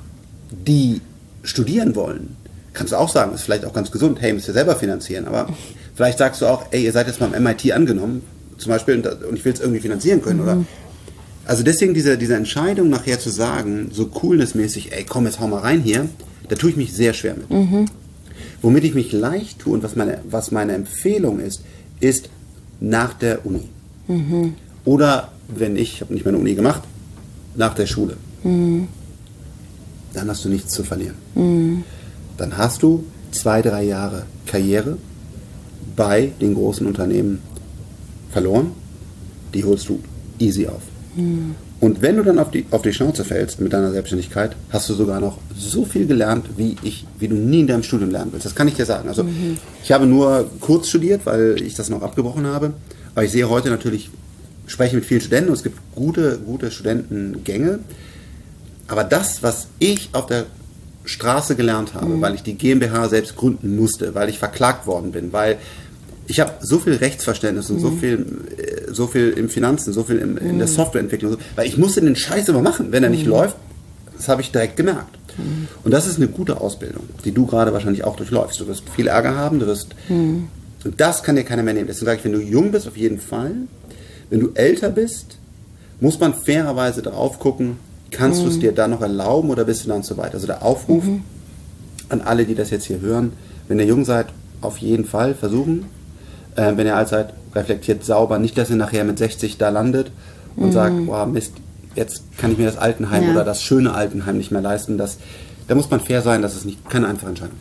[0.51, 1.01] die
[1.43, 2.35] studieren wollen,
[2.73, 5.47] kannst du auch sagen, ist vielleicht auch ganz gesund, hey, müsst ihr selber finanzieren, aber
[5.95, 8.23] vielleicht sagst du auch, ey, ihr seid jetzt mal im MIT angenommen,
[8.61, 10.63] zum Beispiel, und, ich will es irgendwie finanzieren können, oder?
[11.45, 15.59] Also deswegen diese, diese Entscheidung nachher zu sagen, so coolnessmäßig, ey, komm, jetzt hau mal
[15.59, 16.07] rein hier,
[16.47, 17.49] da tue ich mich sehr schwer mit.
[18.61, 21.63] Womit ich mich leicht tue und was meine, was meine Empfehlung ist,
[21.99, 22.29] ist
[22.79, 23.63] nach der Uni.
[24.85, 26.83] Oder wenn ich, ich habe nicht meine Uni gemacht,
[27.55, 28.17] nach der Schule.
[30.13, 31.15] Dann hast du nichts zu verlieren.
[32.37, 34.97] Dann hast du zwei, drei Jahre Karriere
[35.95, 37.39] bei den großen Unternehmen
[38.31, 38.71] verloren.
[39.53, 39.99] Die holst du
[40.39, 40.81] easy auf.
[41.81, 44.93] Und wenn du dann auf die, auf die Schnauze fällst mit deiner Selbstständigkeit, hast du
[44.93, 48.45] sogar noch so viel gelernt, wie, ich, wie du nie in deinem Studium lernen willst.
[48.45, 49.09] Das kann ich dir sagen.
[49.09, 49.25] Also
[49.83, 52.73] ich habe nur kurz studiert, weil ich das noch abgebrochen habe.
[53.13, 54.09] Aber ich sehe heute natürlich,
[54.67, 57.79] spreche mit vielen Studenten und es gibt gute, gute Studentengänge.
[58.87, 60.45] Aber das, was ich auf der
[61.03, 65.33] Straße gelernt habe, weil ich die GmbH selbst gründen musste, weil ich verklagt worden bin,
[65.33, 65.57] weil
[66.27, 68.25] ich habe so viel Rechtsverständnis und so viel,
[68.57, 72.15] äh, so viel im Finanzen, so viel im, in der Softwareentwicklung, weil ich musste den
[72.15, 72.91] Scheiß immer machen.
[72.91, 73.55] Wenn er nicht läuft,
[74.15, 75.17] das habe ich direkt gemerkt.
[75.83, 78.59] Und das ist eine gute Ausbildung, die du gerade wahrscheinlich auch durchläufst.
[78.59, 79.95] Du wirst viel Ärger haben, du wirst.
[80.83, 81.87] Und das kann dir keiner mehr nehmen.
[81.87, 83.51] Deswegen sage ich, wenn du jung bist, auf jeden Fall.
[84.29, 85.37] Wenn du älter bist,
[85.99, 87.77] muss man fairerweise darauf gucken,
[88.11, 90.33] kannst du es dir dann noch erlauben oder bist du dann zu weit?
[90.33, 91.03] Also der Aufruf
[92.09, 93.33] an alle, die das jetzt hier hören,
[93.67, 94.27] wenn ihr jung seid,
[94.61, 95.85] auf jeden Fall versuchen.
[96.55, 98.39] Äh, wenn ihr alt seid, reflektiert sauber.
[98.39, 100.11] Nicht, dass ihr nachher mit 60 da landet
[100.55, 101.53] und sagt, boah, Mist,
[101.95, 103.31] jetzt kann ich mir das Altenheim Ja.
[103.31, 104.97] oder das schöne Altenheim nicht mehr leisten.
[104.97, 105.17] Das,
[105.67, 107.57] da muss man fair sein, das ist nicht keine einfache Entscheidung.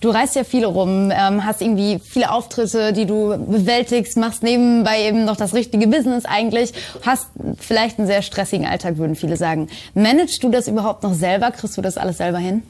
[0.00, 5.00] Du reist ja viel rum, ähm, hast irgendwie viele Auftritte, die du bewältigst, machst nebenbei
[5.06, 7.28] eben noch das richtige Business eigentlich, hast
[7.60, 9.68] vielleicht einen sehr stressigen Alltag, würden viele sagen.
[9.94, 11.52] Managst du das überhaupt noch selber?
[11.52, 12.64] Kriegst du das alles selber hin?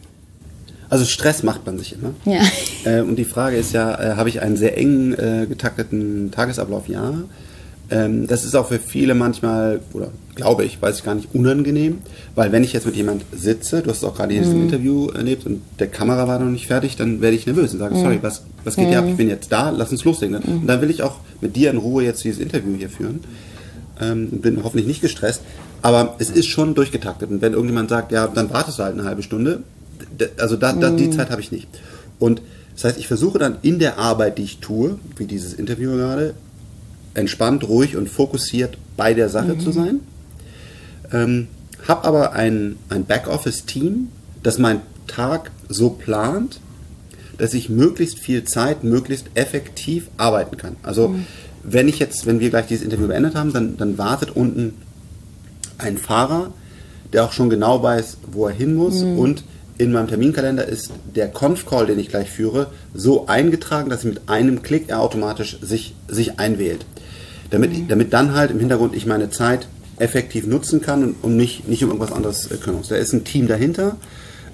[0.93, 2.13] Also Stress macht man sich immer.
[2.27, 2.43] Ja.
[2.85, 6.87] Äh, und die Frage ist ja, äh, habe ich einen sehr eng äh, getakteten Tagesablauf?
[6.87, 7.15] Ja.
[7.91, 12.01] Ähm, das ist auch für viele manchmal, oder glaube ich, weiß ich gar nicht, unangenehm,
[12.35, 15.47] weil wenn ich jetzt mit jemand sitze, du hast auch gerade hier dieses Interview erlebt
[15.47, 18.43] und der Kamera war noch nicht fertig, dann werde ich nervös und sage, sorry, was,
[18.63, 19.07] was geht hier ab?
[19.09, 20.37] Ich bin jetzt da, lass uns loslegen.
[20.37, 23.21] Und dann will ich auch mit dir in Ruhe jetzt dieses Interview hier führen
[23.99, 25.41] ähm, und bin hoffentlich nicht gestresst.
[25.81, 27.31] Aber es ist schon durchgetaktet.
[27.31, 29.63] Und wenn irgendjemand sagt, ja, dann wartest du halt eine halbe Stunde,
[30.39, 31.69] also da, da, die Zeit habe ich nicht.
[32.19, 32.43] Und
[32.75, 36.35] das heißt, ich versuche dann in der Arbeit, die ich tue, wie dieses Interview gerade,
[37.15, 40.01] entspannt, ruhig und fokussiert bei der Sache zu sein.
[41.13, 41.49] Ähm,
[41.87, 44.09] habe aber ein, ein Backoffice-Team,
[44.43, 46.61] das meinen Tag so plant,
[47.39, 50.77] dass ich möglichst viel Zeit, möglichst effektiv arbeiten kann.
[50.83, 51.15] Also
[51.63, 54.75] wenn ich jetzt, wenn wir gleich dieses Interview beendet haben, dann, dann wartet unten
[55.79, 56.53] ein Fahrer,
[57.13, 59.45] der auch schon genau weiß, wo er hin muss und
[59.83, 64.63] in meinem Terminkalender ist der Conf-Call, den ich gleich führe, so eingetragen, dass mit einem
[64.63, 66.87] Klick er automatisch sich, sich einwählt.
[67.51, 69.67] Damit, damit dann halt im Hintergrund ich meine Zeit
[69.99, 72.89] effektiv nutzen kann und, und mich nicht um irgendwas anderes äh, kümmern muss.
[72.89, 73.97] Da ist ein Team dahinter.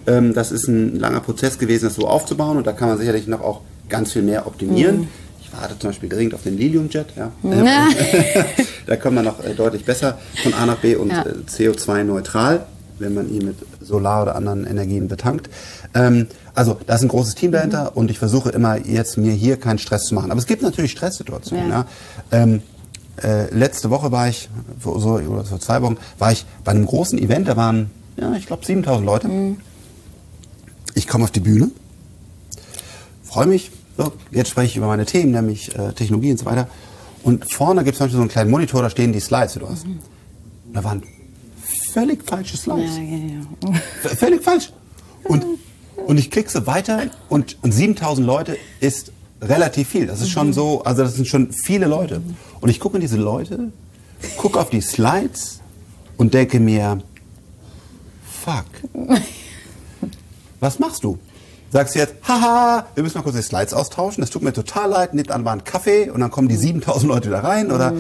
[0.07, 3.27] Ähm, das ist ein langer Prozess gewesen, das so aufzubauen und da kann man sicherlich
[3.27, 3.61] noch auch
[3.91, 5.09] ganz viel mehr optimieren.
[5.43, 7.07] Ich warte zum Beispiel dringend auf den Lilium-Jet.
[7.17, 7.33] Ja.
[7.45, 7.89] Ja.
[8.87, 11.23] da kommt man noch äh, deutlich besser von A nach B und Ja.
[11.23, 12.67] äh, CO2-neutral,
[12.99, 13.57] wenn man ihn mit
[13.89, 15.51] Solar oder anderen Energien betankt.
[15.95, 19.57] Ähm, also da ist ein großes Team dahinter und ich versuche immer jetzt mir hier
[19.57, 20.31] keinen Stress zu machen.
[20.31, 21.71] Aber es gibt natürlich Stresssituationen.
[21.71, 21.87] Ja.
[22.33, 22.43] Ja.
[22.43, 22.63] Ähm,
[23.23, 24.49] äh, letzte Woche war ich,
[24.79, 28.33] vor, so, oder vor zwei Wochen, war ich bei einem großen Event, da waren, ja,
[28.35, 29.29] ich glaube 7000 Leute.
[30.95, 31.71] Ich komme auf die Bühne,
[33.23, 36.69] freue mich, so, jetzt spreche ich über meine Themen, nämlich äh, Technologie und so weiter.
[37.23, 39.59] Und vorne gibt es zum Beispiel so einen kleinen Monitor, da stehen die Slides, die
[39.59, 39.85] du hast.
[39.85, 40.01] Und
[40.73, 41.03] da waren
[41.99, 42.97] völlig falsche Slides.
[42.97, 44.11] Ja, ja, ja.
[44.17, 44.73] Völlig falsch.
[45.25, 45.45] Und,
[46.07, 49.11] und ich klicke so weiter und, und 7000 Leute ist
[49.43, 50.07] relativ viel.
[50.07, 52.23] Das ist schon so, also das sind schon viele Leute.
[52.61, 53.73] Und ich gucke in diese Leute,
[54.37, 55.61] gucke auf die Slides
[56.17, 56.99] und denke mir,
[58.25, 58.67] fuck,
[60.61, 61.19] was machst du?
[61.71, 64.89] Sagst du jetzt, haha, wir müssen mal kurz die Slides austauschen, das tut mir total
[64.89, 67.93] leid, nehmt an, war ein Kaffee und dann kommen die 7000 Leute da rein oder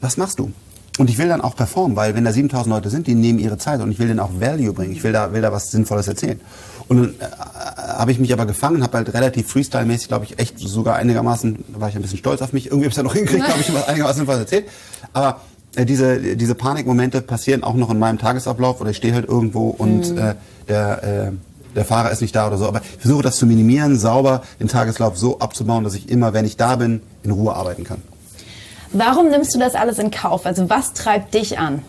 [0.00, 0.52] was machst du?
[0.98, 3.56] Und ich will dann auch performen, weil wenn da 7000 Leute sind, die nehmen ihre
[3.56, 4.92] Zeit und ich will denen auch Value bringen.
[4.92, 6.38] Ich will da, will da was Sinnvolles erzählen.
[6.88, 7.32] Und dann äh,
[7.98, 11.80] habe ich mich aber gefangen, habe halt relativ Freestyle-mäßig, glaube ich, echt sogar einigermaßen, da
[11.80, 13.60] war ich ein bisschen stolz auf mich, irgendwie habe ich es ja noch hingekriegt, habe
[13.60, 14.68] ich was einigermaßen Sinnvolles erzählt.
[15.14, 15.40] Aber
[15.76, 19.68] äh, diese, diese Panikmomente passieren auch noch in meinem Tagesablauf oder ich stehe halt irgendwo
[19.68, 20.34] und äh,
[20.68, 21.32] der, äh,
[21.74, 22.66] der Fahrer ist nicht da oder so.
[22.66, 26.44] Aber ich versuche das zu minimieren, sauber den Tageslauf so abzubauen, dass ich immer, wenn
[26.44, 28.02] ich da bin, in Ruhe arbeiten kann.
[28.92, 30.44] Warum nimmst du das alles in Kauf?
[30.44, 31.82] Also was treibt dich an?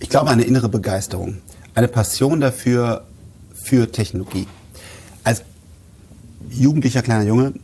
[0.00, 1.38] Ich glaube, eine innere Begeisterung,
[1.74, 3.04] eine Passion dafür,
[3.54, 4.48] für Technologie.
[5.22, 5.42] Als
[6.50, 7.54] jugendlicher kleiner Junge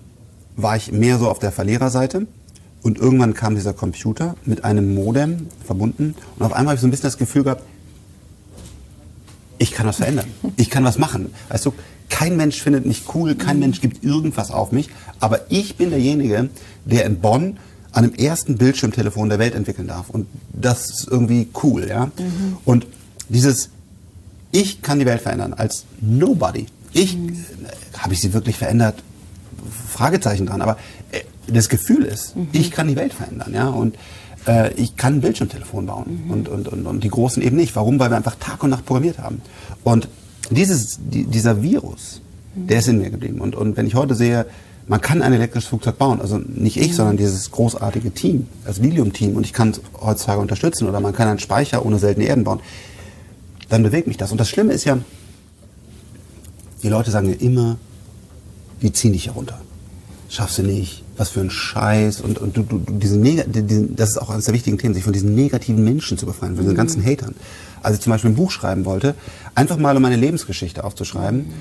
[0.57, 2.27] war ich mehr so auf der Verliererseite
[2.83, 6.87] und irgendwann kam dieser Computer mit einem Modem verbunden und auf einmal habe ich so
[6.87, 7.65] ein bisschen das Gefühl gehabt,
[9.59, 10.27] ich kann was verändern.
[10.57, 11.33] Ich kann was machen.
[11.49, 11.75] Weißt du,
[12.09, 14.89] kein Mensch findet mich cool, kein Mensch gibt irgendwas auf mich,
[15.21, 16.49] aber ich bin derjenige,
[16.85, 17.59] der in Bonn
[17.93, 20.11] an dem ersten Bildschirmtelefon der Welt entwickeln darf.
[20.11, 22.11] Und das ist irgendwie cool, ja.
[22.65, 22.87] Und
[23.29, 23.71] dieses,
[24.53, 26.67] ich kann die Welt verändern als Nobody.
[26.93, 27.19] Ich, äh,
[27.97, 29.03] habe ich sie wirklich verändert?
[29.89, 30.63] Fragezeichen dran.
[30.63, 30.79] Aber
[31.13, 33.69] äh, das Gefühl ist, ich kann die Welt verändern, ja.
[33.69, 33.97] Und
[34.49, 37.77] äh, ich kann ein Bildschirmtelefon bauen und, und, und, und die Großen eben nicht.
[37.77, 38.01] Warum?
[38.01, 39.43] Weil wir einfach Tag und Nacht programmiert haben.
[39.85, 40.09] Und
[40.51, 42.23] dieses, die, dieser Virus,
[42.55, 43.41] der ist in mir geblieben.
[43.41, 44.47] Und, und wenn ich heute sehe,
[44.89, 46.21] man kann ein elektrisches Flugzeug bauen.
[46.21, 46.95] Also nicht ich, mhm.
[46.95, 49.37] sondern dieses großartige Team, das Lilium-Team.
[49.37, 50.89] Und ich kann es heutzutage unterstützen.
[50.89, 52.61] Oder man kann einen Speicher ohne seltene Erden bauen.
[53.69, 54.33] Dann bewegt mich das.
[54.33, 54.99] Und das Schlimme ist ja,
[56.83, 57.77] die Leute sagen ja immer,
[58.81, 59.61] die ziehen dich herunter.
[60.31, 62.21] Schaffst du nicht, was für ein Scheiß.
[62.23, 65.13] Und, und du, du, diesen, diesen, das ist auch eines der wichtigen Themen, sich von
[65.13, 66.79] diesen negativen Menschen zu befreien, von diesen mhm.
[66.79, 67.35] ganzen Hatern.
[67.83, 69.15] Als ich zum Beispiel ein Buch schreiben wollte,
[69.55, 71.41] einfach mal um meine Lebensgeschichte aufzuschreiben.
[71.41, 71.53] Mhm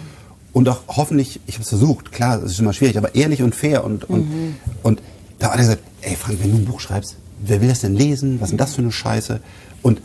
[0.57, 3.53] und auch hoffentlich, ich habe es versucht, klar, es ist immer schwierig, aber ehrlich und
[3.53, 4.55] fair und, und, mhm.
[4.81, 5.03] und
[5.37, 7.95] da hat er gesagt, ey Frank, wenn du ein Buch schreibst, wer will das denn
[7.95, 8.41] lesen?
[8.41, 9.39] Was ist denn das für eine Scheiße?
[9.83, 10.01] Und,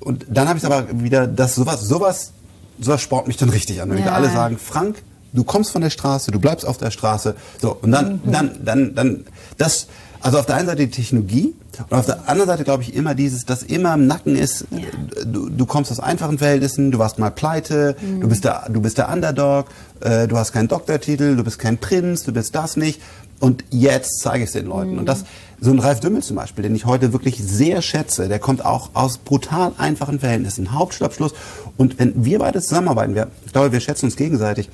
[0.00, 2.32] und dann habe ich aber wieder, dass sowas, sowas,
[2.78, 3.88] sowas spornt mich dann richtig an.
[3.88, 4.12] Wenn ja.
[4.12, 7.92] alle sagen, Frank, du kommst von der Straße, du bleibst auf der Straße, so, und
[7.92, 8.32] dann, mhm.
[8.32, 9.24] dann, dann, dann,
[9.58, 9.86] das,
[10.20, 11.54] also auf der einen Seite die Technologie
[11.88, 14.78] und auf der anderen Seite glaube ich immer dieses, das immer im Nacken ist, ja.
[15.24, 18.20] du, du kommst aus einfachen Verhältnissen, du warst mal pleite, mhm.
[18.20, 19.66] du, bist der, du bist der Underdog,
[20.00, 23.00] äh, du hast keinen Doktortitel, du bist kein Prinz, du bist das nicht
[23.38, 24.92] und jetzt zeige ich es den Leuten.
[24.92, 24.98] Mhm.
[24.98, 25.24] Und das,
[25.60, 28.90] so ein Ralf Dümmel zum Beispiel, den ich heute wirklich sehr schätze, der kommt auch
[28.94, 31.32] aus brutal einfachen Verhältnissen, Hauptschulabschluss
[31.76, 34.68] und wenn wir beide zusammenarbeiten, wir, ich glaube, wir schätzen uns gegenseitig,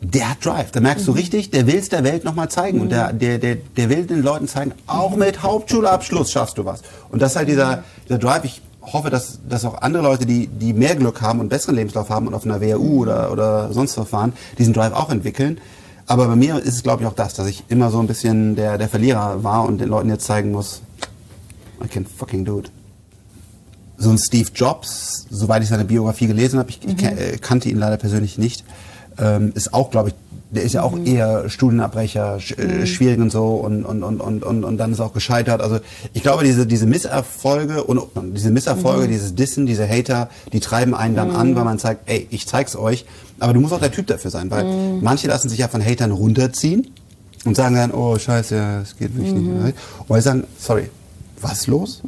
[0.00, 0.70] der hat Drive.
[0.70, 1.12] Da merkst mhm.
[1.12, 2.78] du richtig, der will es der Welt nochmal zeigen.
[2.78, 2.82] Mhm.
[2.82, 6.82] Und der, der, der, der will den Leuten zeigen, auch mit Hauptschulabschluss schaffst du was.
[7.10, 8.44] Und das ist halt dieser, dieser Drive.
[8.44, 12.10] Ich hoffe, dass, dass auch andere Leute, die, die mehr Glück haben und besseren Lebenslauf
[12.10, 15.60] haben und auf einer WHU oder, oder sonst was fahren, diesen Drive auch entwickeln.
[16.06, 18.56] Aber bei mir ist es, glaube ich, auch das, dass ich immer so ein bisschen
[18.56, 20.80] der, der Verlierer war und den Leuten jetzt zeigen muss,
[21.84, 22.70] I can fucking do it.
[23.98, 26.96] So ein Steve Jobs, soweit ich seine Biografie gelesen habe, ich, mhm.
[26.96, 28.64] ich äh, kannte ihn leider persönlich nicht,
[29.18, 30.14] ähm, ist auch, glaube ich,
[30.50, 31.06] der ist ja auch mhm.
[31.06, 32.86] eher Studienabbrecher, sch äh, mhm.
[32.86, 35.60] schwierig und so und, und, und, und, und, und dann ist auch gescheitert.
[35.60, 35.78] Also
[36.14, 38.00] ich glaube, diese, diese Misserfolge und
[38.34, 39.10] diese Misserfolge, mhm.
[39.10, 41.56] dieses Dissen, diese Hater, die treiben einen dann an, mhm.
[41.56, 43.04] weil man sagt, ey, ich zeig's euch.
[43.40, 45.02] Aber du musst auch der Typ dafür sein, weil mhm.
[45.02, 46.90] manche lassen sich ja von Hatern runterziehen
[47.44, 49.44] und sagen dann, oh scheiße, es geht wirklich nicht.
[49.44, 49.64] Mhm.
[49.64, 49.74] Und
[50.08, 50.88] weil sie sagen, sorry,
[51.40, 52.02] was los?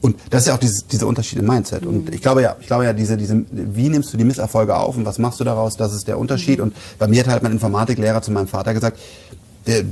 [0.00, 1.82] Und das ist ja auch dieses, dieser Unterschied im Mindset.
[1.82, 1.88] Mhm.
[1.88, 4.96] Und ich glaube ja, ich glaube ja, diese, diese, wie nimmst du die Misserfolge auf
[4.96, 5.76] und was machst du daraus?
[5.76, 6.58] Das ist der Unterschied.
[6.58, 6.64] Mhm.
[6.64, 8.98] Und bei mir hat halt mein Informatiklehrer zu meinem Vater gesagt,
[9.66, 9.84] der,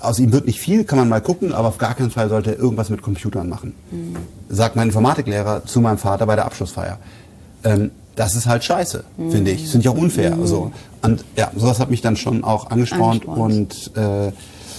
[0.00, 2.52] aus ihm wird nicht viel, kann man mal gucken, aber auf gar keinen Fall sollte
[2.52, 3.74] er irgendwas mit Computern machen.
[3.90, 4.16] Mhm.
[4.48, 6.98] Sagt mein Informatiklehrer zu meinem Vater bei der Abschlussfeier.
[7.64, 9.30] Ähm, das ist halt scheiße, mhm.
[9.30, 9.68] finde ich.
[9.68, 10.36] Finde ich auch unfair.
[10.36, 10.46] Mhm.
[10.46, 10.72] So.
[11.02, 13.92] Und ja, sowas hat mich dann schon auch angespornt, angespornt.
[13.96, 14.32] und äh,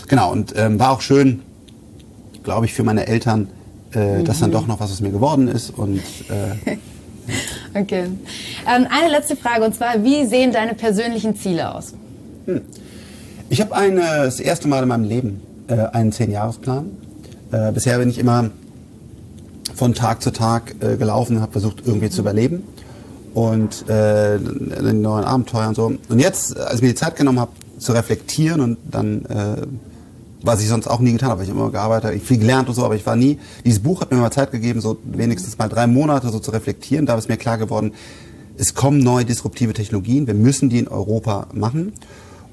[0.07, 1.41] genau, und ähm, war auch schön,
[2.43, 3.49] glaube ich, für meine Eltern,
[3.95, 4.25] äh, mhm.
[4.25, 5.71] das dann doch noch was aus mir geworden ist.
[5.71, 5.97] Und,
[6.65, 6.77] äh,
[7.79, 8.05] okay.
[8.67, 11.93] Ähm, eine letzte Frage und zwar, wie sehen deine persönlichen Ziele aus?
[12.45, 12.61] Hm.
[13.49, 16.89] Ich habe das erste Mal in meinem Leben äh, einen Zehn-Jahres-Plan.
[17.51, 18.49] Äh, bisher bin ich immer
[19.75, 22.63] von Tag zu Tag äh, gelaufen, habe versucht irgendwie zu überleben
[23.33, 25.85] und äh, den neuen Abenteuer und so.
[25.85, 29.67] Und jetzt, als ich mir die Zeit genommen habe, zu reflektieren und dann äh,
[30.41, 31.43] was ich sonst auch nie getan habe.
[31.43, 33.39] Ich habe immer gearbeitet, ich viel gelernt und so, aber ich war nie.
[33.65, 37.05] Dieses Buch hat mir mal Zeit gegeben, so wenigstens mal drei Monate so zu reflektieren.
[37.05, 37.93] Da ist mir klar geworden,
[38.57, 40.27] es kommen neue disruptive Technologien.
[40.27, 41.93] Wir müssen die in Europa machen.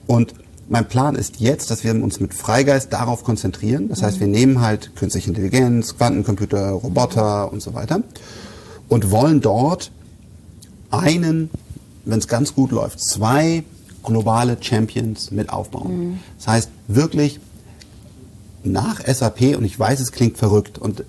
[0.07, 0.35] Und
[0.69, 3.89] mein Plan ist jetzt, dass wir uns mit Freigeist darauf konzentrieren.
[3.89, 8.03] Das heißt, wir nehmen halt künstliche Intelligenz, Quantencomputer, Roboter und so weiter
[8.89, 9.91] und wollen dort
[10.91, 11.49] einen,
[12.05, 13.65] wenn es ganz gut läuft, zwei
[14.03, 15.97] globale Champions mit aufbauen.
[15.97, 16.19] Mhm.
[16.37, 17.41] Das heißt, wirklich
[18.65, 21.05] nach SAP und ich weiß, es klingt verrückt und äh,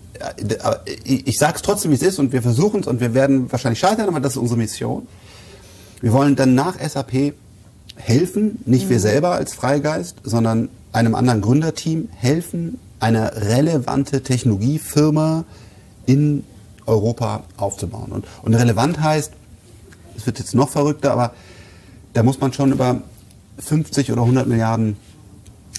[1.04, 3.52] ich, ich sage es trotzdem, wie es ist und wir versuchen es und wir werden
[3.52, 5.08] wahrscheinlich scheitern, aber das ist unsere Mission.
[6.02, 7.34] Wir wollen dann nach SAP
[7.96, 8.90] helfen, nicht mhm.
[8.90, 15.46] wir selber als Freigeist, sondern einem anderen Gründerteam helfen, eine relevante Technologiefirma
[16.06, 16.44] in
[16.86, 18.12] Europa aufzubauen.
[18.12, 19.32] Und, und relevant heißt,
[20.18, 21.34] es wird jetzt noch verrückter, aber
[22.14, 23.02] da muss man schon über
[23.60, 24.98] 50 oder 100 Milliarden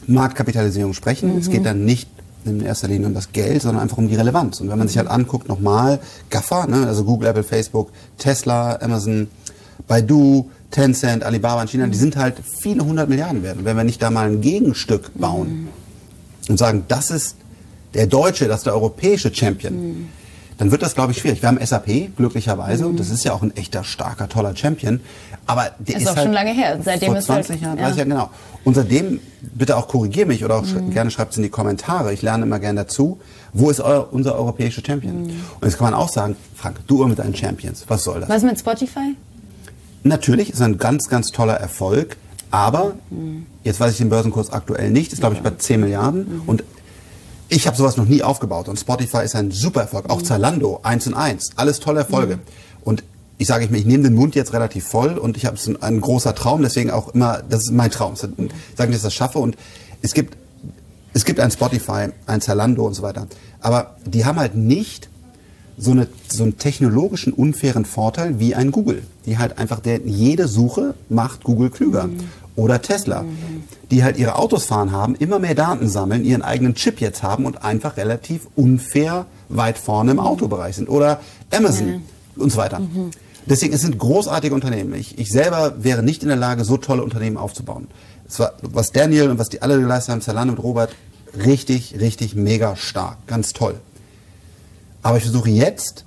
[0.06, 1.32] Marktkapitalisierung sprechen.
[1.32, 1.38] Mhm.
[1.38, 2.08] Es geht dann nicht
[2.44, 4.60] in erster Linie um das Geld, sondern einfach um die Relevanz.
[4.60, 9.28] Und wenn man sich halt anguckt, nochmal GAFA, ne, also Google, Apple, Facebook, Tesla, Amazon,
[9.88, 11.92] Baidu, Tencent, Alibaba in China, mhm.
[11.92, 13.58] die sind halt viele hundert Milliarden wert.
[13.58, 15.68] Und wenn wir nicht da mal ein Gegenstück bauen mhm.
[16.50, 17.36] und sagen, das ist
[17.94, 20.08] der deutsche, das ist der europäische Champion, mhm
[20.58, 21.42] dann wird das, glaube ich, schwierig.
[21.42, 22.90] Wir haben SAP, glücklicherweise, mhm.
[22.90, 25.00] und das ist ja auch ein echter, starker, toller Champion.
[25.46, 26.78] Aber der ist, ist auch halt schon lange her.
[26.82, 27.98] Seitdem vor 20 halt, Jahren, 30 ja.
[27.98, 28.30] Jahren, genau.
[28.62, 30.90] Und seitdem, bitte auch korrigier mich oder auch mhm.
[30.90, 32.12] gerne schreibt es in die Kommentare.
[32.12, 33.18] Ich lerne immer gerne dazu.
[33.52, 35.22] Wo ist euer, unser europäischer Champion?
[35.22, 35.30] Mhm.
[35.60, 38.28] Und jetzt kann man auch sagen, Frank, du mit deinen Champions, was soll das?
[38.28, 39.14] Was mit Spotify?
[40.02, 42.16] Natürlich ist ein ganz, ganz toller Erfolg.
[42.50, 43.46] Aber, mhm.
[43.64, 46.20] jetzt weiß ich den Börsenkurs aktuell nicht, ist glaube ich bei 10 Milliarden.
[46.20, 46.42] Mhm.
[46.46, 46.64] Und
[47.48, 50.10] ich habe sowas noch nie aufgebaut und Spotify ist ein super Erfolg.
[50.10, 50.24] Auch mhm.
[50.24, 52.36] Zalando, eins und eins, alles tolle Erfolge.
[52.36, 52.40] Mhm.
[52.84, 53.04] Und
[53.38, 55.82] ich sage ich mir, ich nehme den Mund jetzt relativ voll und ich habe ein,
[55.82, 58.14] ein großer Traum, deswegen auch immer, das ist mein Traum.
[58.14, 59.56] Ich sage nicht, dass ich das schaffe und
[60.02, 60.36] es gibt,
[61.12, 63.26] es gibt ein Spotify, ein Zalando und so weiter.
[63.60, 65.08] Aber die haben halt nicht
[65.76, 69.02] so, eine, so einen technologischen unfairen Vorteil wie ein Google.
[69.26, 72.04] Die halt einfach, der, jede Suche macht Google klüger.
[72.04, 72.18] Mhm.
[72.56, 73.64] Oder Tesla, mhm.
[73.90, 77.46] die halt ihre Autos fahren haben, immer mehr Daten sammeln, ihren eigenen Chip jetzt haben
[77.46, 80.88] und einfach relativ unfair weit vorne im Autobereich sind.
[80.88, 82.02] Oder Amazon mhm.
[82.36, 82.78] und so weiter.
[82.78, 83.10] Mhm.
[83.46, 84.94] Deswegen, es sind großartige Unternehmen.
[84.94, 87.88] Ich, ich selber wäre nicht in der Lage, so tolle Unternehmen aufzubauen.
[88.26, 90.94] Es war, was Daniel und was die alle geleistet haben, Zalando und Robert,
[91.36, 93.18] richtig, richtig mega stark.
[93.26, 93.74] Ganz toll.
[95.02, 96.04] Aber ich versuche jetzt,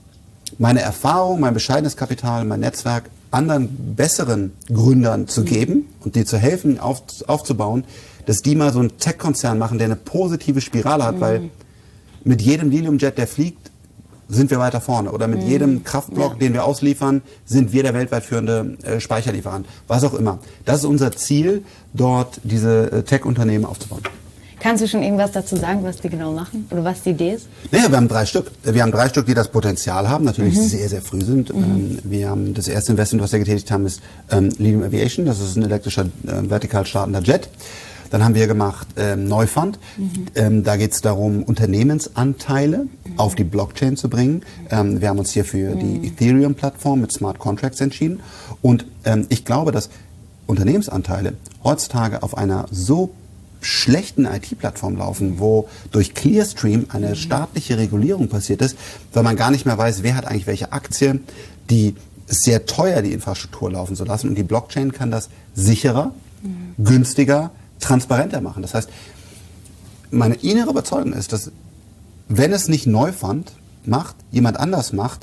[0.58, 6.38] meine Erfahrung, mein bescheidenes Kapital, mein Netzwerk anderen besseren Gründern zu geben und die zu
[6.38, 7.84] helfen, auf, aufzubauen,
[8.26, 11.22] dass die mal so einen Tech-Konzern machen, der eine positive Spirale hat, mhm.
[11.22, 11.50] weil
[12.24, 13.72] mit jedem Liliumjet, der fliegt,
[14.28, 15.12] sind wir weiter vorne.
[15.12, 15.48] Oder mit mhm.
[15.48, 16.40] jedem Kraftblock, ja.
[16.40, 19.66] den wir ausliefern, sind wir der weltweit führende äh, Speicherlieferant.
[19.88, 20.40] Was auch immer.
[20.66, 24.02] Das ist unser Ziel, dort diese äh, Tech-Unternehmen aufzubauen.
[24.60, 27.48] Kannst du schon irgendwas dazu sagen, was die genau machen oder was die Idee ist?
[27.72, 28.52] Naja, wir haben drei Stück.
[28.64, 30.64] Wir haben drei Stück, die das Potenzial haben, natürlich mhm.
[30.64, 31.54] sehr, sehr früh sind.
[31.54, 31.64] Mhm.
[31.64, 35.26] Ähm, wir haben das erste Investment, was wir getätigt haben, ist ähm, Lilium Aviation.
[35.26, 37.50] Das ist ein elektrischer, äh, vertikal startender Jet.
[38.10, 39.80] Dann haben wir gemacht ähm, Neufund.
[39.98, 40.26] Mhm.
[40.36, 43.20] Ähm, da geht es darum, Unternehmensanteile mhm.
[43.20, 44.44] auf die Blockchain zu bringen.
[44.72, 45.80] Ähm, wir haben uns hier für mhm.
[45.80, 48.22] die Ethereum-Plattform mit Smart Contracts entschieden.
[48.62, 49.90] Und ähm, ich glaube, dass
[50.48, 53.12] Unternehmensanteile heutzutage auf einer so
[53.68, 57.16] schlechten IT-Plattform laufen, wo durch Clearstream eine mhm.
[57.16, 58.78] staatliche Regulierung passiert ist,
[59.14, 61.20] weil man gar nicht mehr weiß, wer hat eigentlich welche Aktie,
[61.70, 61.96] die
[62.28, 64.30] sehr teuer die Infrastruktur laufen zu lassen.
[64.30, 66.84] Und die Blockchain kann das sicherer, mhm.
[66.84, 68.62] günstiger, transparenter machen.
[68.62, 68.90] Das heißt,
[70.12, 71.52] meine innere Überzeugung ist, dass
[72.30, 73.52] wenn es nicht Neufund
[73.86, 75.22] macht, jemand anders macht,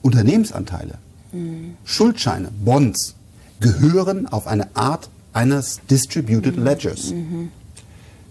[0.00, 0.94] Unternehmensanteile,
[1.32, 1.76] mhm.
[1.84, 3.14] Schuldscheine, Bonds
[3.60, 6.56] gehören auf eine Art eines Distributed.
[6.56, 7.10] Ledgers.
[7.10, 7.50] Mhm.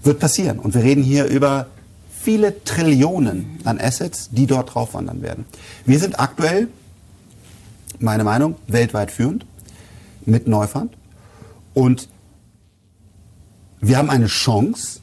[0.03, 0.59] Wird passieren.
[0.59, 1.67] Und wir reden hier über
[2.09, 5.45] viele Trillionen an Assets, die dort drauf wandern werden.
[5.85, 6.67] Wir sind aktuell,
[7.99, 9.45] meine Meinung, weltweit führend
[10.25, 10.97] mit Neufund.
[11.75, 12.09] Und
[13.79, 15.01] wir haben eine Chance,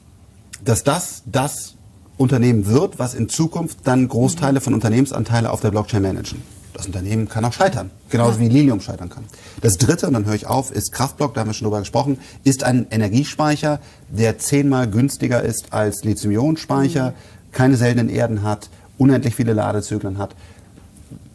[0.64, 1.76] dass das das
[2.16, 6.42] Unternehmen wird, was in Zukunft dann Großteile von Unternehmensanteilen auf der Blockchain managen.
[6.82, 9.24] Das Unternehmen kann auch scheitern, genauso wie Lilium scheitern kann.
[9.60, 12.18] Das dritte, und dann höre ich auf, ist Kraftblock, da haben wir schon drüber gesprochen,
[12.42, 17.52] ist ein Energiespeicher, der zehnmal günstiger ist als Lithium-Ionen-Speicher, mhm.
[17.52, 18.68] keine seltenen Erden hat,
[18.98, 20.34] unendlich viele Ladezyklen hat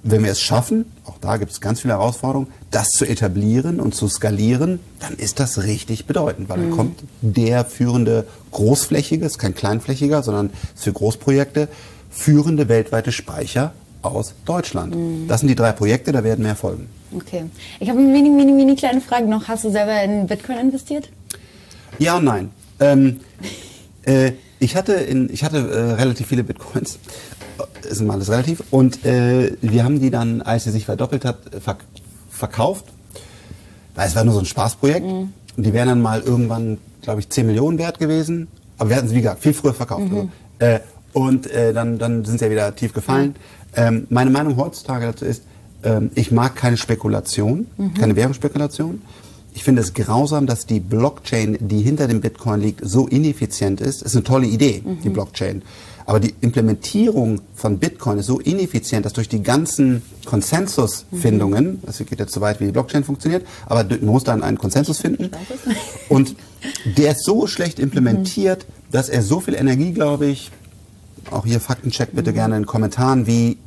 [0.04, 3.94] wenn wir es schaffen, auch da gibt es ganz viele Herausforderungen, das zu etablieren und
[3.94, 6.62] zu skalieren, dann ist das richtig bedeutend, weil mhm.
[6.62, 11.68] dann kommt der führende großflächige, ist kein kleinflächiger, sondern ist für Großprojekte,
[12.10, 13.74] führende weltweite Speicher
[14.12, 14.96] aus Deutschland.
[14.96, 15.28] Mhm.
[15.28, 16.88] Das sind die drei Projekte, da werden mehr folgen.
[17.16, 17.46] Okay.
[17.80, 19.48] Ich habe eine mini, mini, mini kleine Frage noch.
[19.48, 21.10] Hast du selber in Bitcoin investiert?
[22.00, 22.52] Ja und nein.
[22.80, 23.20] Ähm,
[24.04, 27.00] äh, ich hatte, in, ich hatte äh, relativ viele Bitcoins
[27.90, 28.64] ist immer alles relativ.
[28.72, 31.80] Und äh, wir haben die dann, als sie sich verdoppelt hat, verk
[32.30, 32.86] verkauft.
[33.96, 35.06] Weil es war nur so ein Spaßprojekt.
[35.06, 35.34] Mhm.
[35.56, 38.48] Und die wären dann mal irgendwann, glaube ich, 10 Millionen wert gewesen.
[38.78, 40.12] Aber wir hatten sie, wie gesagt, viel früher verkauft.
[40.12, 40.30] Mhm.
[40.60, 40.80] Also, äh,
[41.14, 43.36] und äh, dann, dann sind sie ja wieder tief gefallen.
[43.78, 45.44] Ähm, meine Meinung heutzutage dazu ist,
[45.84, 47.94] ähm, ich mag keine Spekulation, mhm.
[47.94, 49.02] keine Währungsspekulation.
[49.54, 54.02] Ich finde es grausam, dass die Blockchain, die hinter dem Bitcoin liegt, so ineffizient ist.
[54.02, 55.14] Das ist eine tolle Idee, die mhm.
[55.14, 55.62] Blockchain.
[56.06, 61.80] Aber die Implementierung von Bitcoin ist so ineffizient, dass durch die ganzen Konsensusfindungen, mhm.
[61.86, 65.00] das geht jetzt so weit, wie die Blockchain funktioniert, aber man muss dann einen Konsensus
[65.00, 65.32] finden.
[66.08, 66.36] Und
[66.96, 68.92] der ist so schlecht implementiert, mhm.
[68.92, 70.52] dass er so viel Energie, glaube ich,
[71.32, 72.36] auch hier Faktencheck bitte mhm.
[72.36, 73.58] gerne in den Kommentaren, wie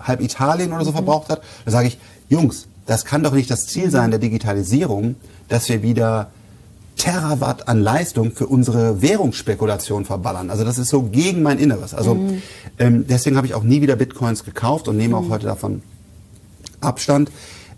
[0.00, 0.96] halb Italien oder so mhm.
[0.96, 1.42] verbraucht hat.
[1.64, 5.16] Da sage ich, Jungs, das kann doch nicht das Ziel sein der Digitalisierung,
[5.48, 6.30] dass wir wieder
[6.96, 10.50] Terawatt an Leistung für unsere Währungsspekulation verballern.
[10.50, 11.94] Also das ist so gegen mein Inneres.
[11.94, 12.42] Also mhm.
[12.78, 15.30] ähm, deswegen habe ich auch nie wieder Bitcoins gekauft und nehme auch mhm.
[15.30, 15.82] heute davon
[16.80, 17.30] Abstand.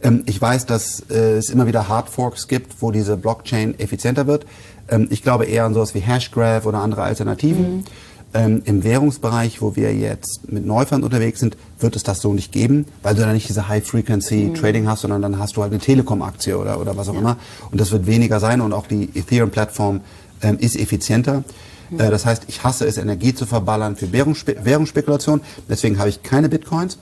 [0.03, 4.47] Ähm, ich weiß, dass äh, es immer wieder Hardforks gibt, wo diese Blockchain effizienter wird.
[4.89, 7.77] Ähm, ich glaube eher an sowas wie Hashgraph oder andere Alternativen.
[7.77, 7.85] Mhm.
[8.33, 12.53] Ähm, Im Währungsbereich, wo wir jetzt mit Neufund unterwegs sind, wird es das so nicht
[12.53, 14.89] geben, weil du dann nicht diese High-Frequency-Trading mhm.
[14.89, 17.20] hast, sondern dann hast du halt eine Telekom-Aktie oder, oder was auch ja.
[17.20, 17.37] immer.
[17.72, 20.03] Und das wird weniger sein und auch die Ethereum-Plattform
[20.43, 21.43] ähm, ist effizienter.
[21.91, 22.01] Mhm.
[22.01, 25.41] Äh, das heißt, ich hasse es, Energie zu verballern für Währungsspe Währungsspekulation.
[25.68, 26.99] Deswegen habe ich keine Bitcoins.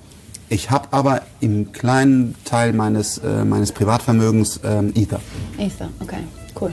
[0.49, 5.21] Ich habe aber im kleinen Teil meines, äh, meines Privatvermögens ähm, Ether.
[5.59, 6.21] Ether, okay,
[6.59, 6.73] cool.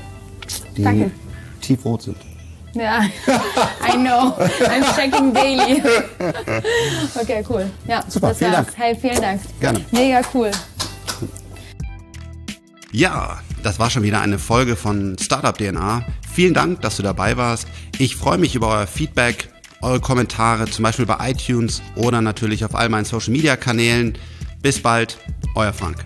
[0.78, 1.12] Die Danke.
[1.60, 2.18] tiefrot sind.
[2.76, 3.04] Ja,
[3.88, 4.34] I know.
[4.68, 5.82] I'm checking daily.
[7.22, 7.72] Okay, cool.
[7.88, 8.66] Ja, Super, das vielen war's.
[8.66, 8.78] Dank.
[8.78, 9.42] Hey, vielen Dank.
[9.62, 9.86] Gerne.
[9.92, 10.52] Mega cool.
[12.92, 16.06] Ja, das war schon wieder eine Folge von Startup DNA.
[16.34, 17.68] Vielen Dank, dass du dabei warst.
[17.98, 19.50] Ich freue mich über euer Feedback,
[19.82, 24.18] eure Kommentare, zum Beispiel bei iTunes oder natürlich auf all meinen Social Media Kanälen.
[24.62, 25.18] Bis bald,
[25.56, 26.06] euer Frank.